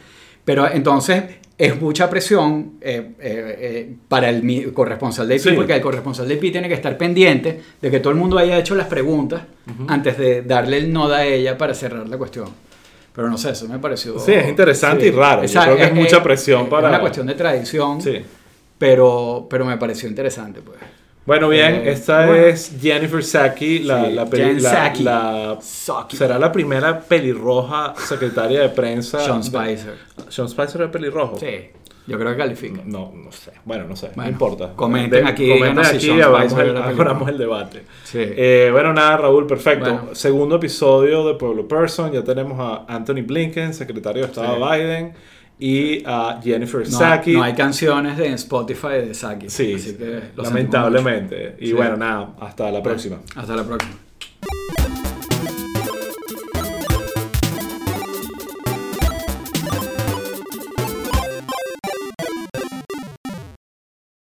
Pero 0.44 0.70
entonces 0.72 1.24
es 1.58 1.80
mucha 1.82 2.10
presión 2.10 2.74
eh, 2.82 3.14
eh, 3.20 3.56
eh, 3.60 3.96
para 4.08 4.30
el 4.30 4.74
corresponsal 4.74 5.28
del 5.28 5.40
P 5.40 5.50
Sí. 5.52 5.56
porque 5.56 5.74
el 5.74 5.82
corresponsal 5.82 6.28
del 6.28 6.38
P 6.38 6.52
tiene 6.52 6.68
que 6.68 6.74
estar 6.76 6.98
pendiente 6.98 7.62
de 7.82 7.90
que 7.92 8.00
todo 8.00 8.12
el 8.12 8.20
mundo 8.20 8.38
haya 8.38 8.58
hecho 8.60 8.76
las 8.76 8.88
preguntas 8.88 9.44
antes 9.88 10.18
de 10.18 10.42
darle 10.44 10.78
el 10.78 10.92
no 10.94 11.08
a 11.08 11.26
ella 11.26 11.58
para 11.58 11.74
cerrar 11.74 12.08
la 12.08 12.18
cuestión 12.18 12.50
pero 13.15 13.30
no 13.30 13.38
sé 13.38 13.51
eso 13.51 13.67
me 13.67 13.80
pareció 13.80 14.19
Sí, 14.19 14.34
es 14.34 14.47
interesante 14.47 15.08
y 15.08 15.12
raro. 15.12 15.43
Yo 15.45 15.62
creo 15.62 15.78
que 15.78 15.84
es 15.86 15.93
mucha 15.93 16.21
presión 16.21 16.67
para- 16.69 16.88
es 16.88 16.91
una 16.93 16.99
cuestión 17.01 17.28
de 17.28 17.34
tradición 17.36 18.01
Sí. 18.01 18.21
pero, 18.78 19.47
pero 19.49 19.65
me 19.65 19.78
pareció 19.78 20.10
interesante, 20.10 20.62
pues. 20.62 20.78
Bueno, 21.25 21.49
bien, 21.49 21.75
Eh, 21.75 21.91
esta 21.91 22.28
bueno. 22.28 22.45
es 22.45 22.71
Jennifer 22.80 23.23
Saki, 23.23 23.80
la, 23.80 24.06
Sí, 24.06 24.12
la, 24.13 24.25
peli- 24.28 24.60
la- 24.60 24.69
Psaki. 24.69 25.04
la- 25.04 25.58
Saki. 25.60 26.17
será 26.17 26.38
la 26.38 26.51
primera 26.51 26.99
pelirroja 26.99 27.95
secretaria 27.97 28.62
de 28.62 28.69
prensa. 28.69 29.19
Sean 29.19 29.41
de- 29.41 29.47
Spicer. 29.47 29.95
Sean 30.30 30.47
Spicer 30.47 30.84
es 30.84 30.89
pelirrojo. 30.89 31.39
Sí, 31.39 31.69
yo 32.08 32.18
creo 32.20 32.32
que 32.32 32.38
califica. 32.38 32.82
No, 32.86 33.12
no 33.15 33.32
sé. 33.32 33.52
Bueno, 33.65 33.86
no 33.86 33.96
sé. 33.96 34.12
no 34.15 34.28
importa. 34.28 34.74
comenten 34.76 35.24
De- 35.26 35.30
aquí, 35.32 35.50
Comenten 35.50 36.00
si 36.00 36.08
y 36.12 36.22
abramos 36.22 36.54
el, 36.60 36.78
abramos 36.78 37.38
debate. 37.38 37.84
Sí. 38.04 38.20
Eh, 38.22 38.70
bueno, 38.72 38.94
nada, 38.94 39.18
Raúl, 39.18 39.48
perfecto. 39.48 39.91
Bueno. 39.94 40.15
Segundo 40.15 40.56
episodio 40.58 41.26
de 41.28 41.34
Pueblo 41.36 41.68
Person. 41.68 42.12
Ya 42.12 42.24
tenemos 42.24 42.60
a 42.60 42.86
Anthony 42.94 43.24
Blinken, 43.26 43.74
secretario 43.74 44.22
de 44.24 44.28
Estado 44.28 44.56
Sí. 44.56 44.62
de 44.62 44.78
Biden, 44.78 45.13
y 45.58 46.04
a 46.06 46.39
Jennifer 46.44 46.82
no, 46.82 46.98
Saki. 46.98 47.34
no 47.34 47.44
hay 47.44 47.54
canciones 47.54 48.18
de 48.18 48.28
Spotify 48.34 48.88
de 49.08 49.13
Saki. 49.13 49.50
Sí, 49.50 49.74
así 49.76 49.96
que 49.96 50.22
lamentablemente. 50.36 51.56
Y 51.60 51.68
Sí. 51.68 51.74
bueno, 51.74 51.96
nada, 51.98 52.36
hasta 52.39 52.70
la 52.72 52.84
próxima. 52.84 53.18
Hasta 53.36 53.56
la 53.56 53.63
próxima. 53.63 53.96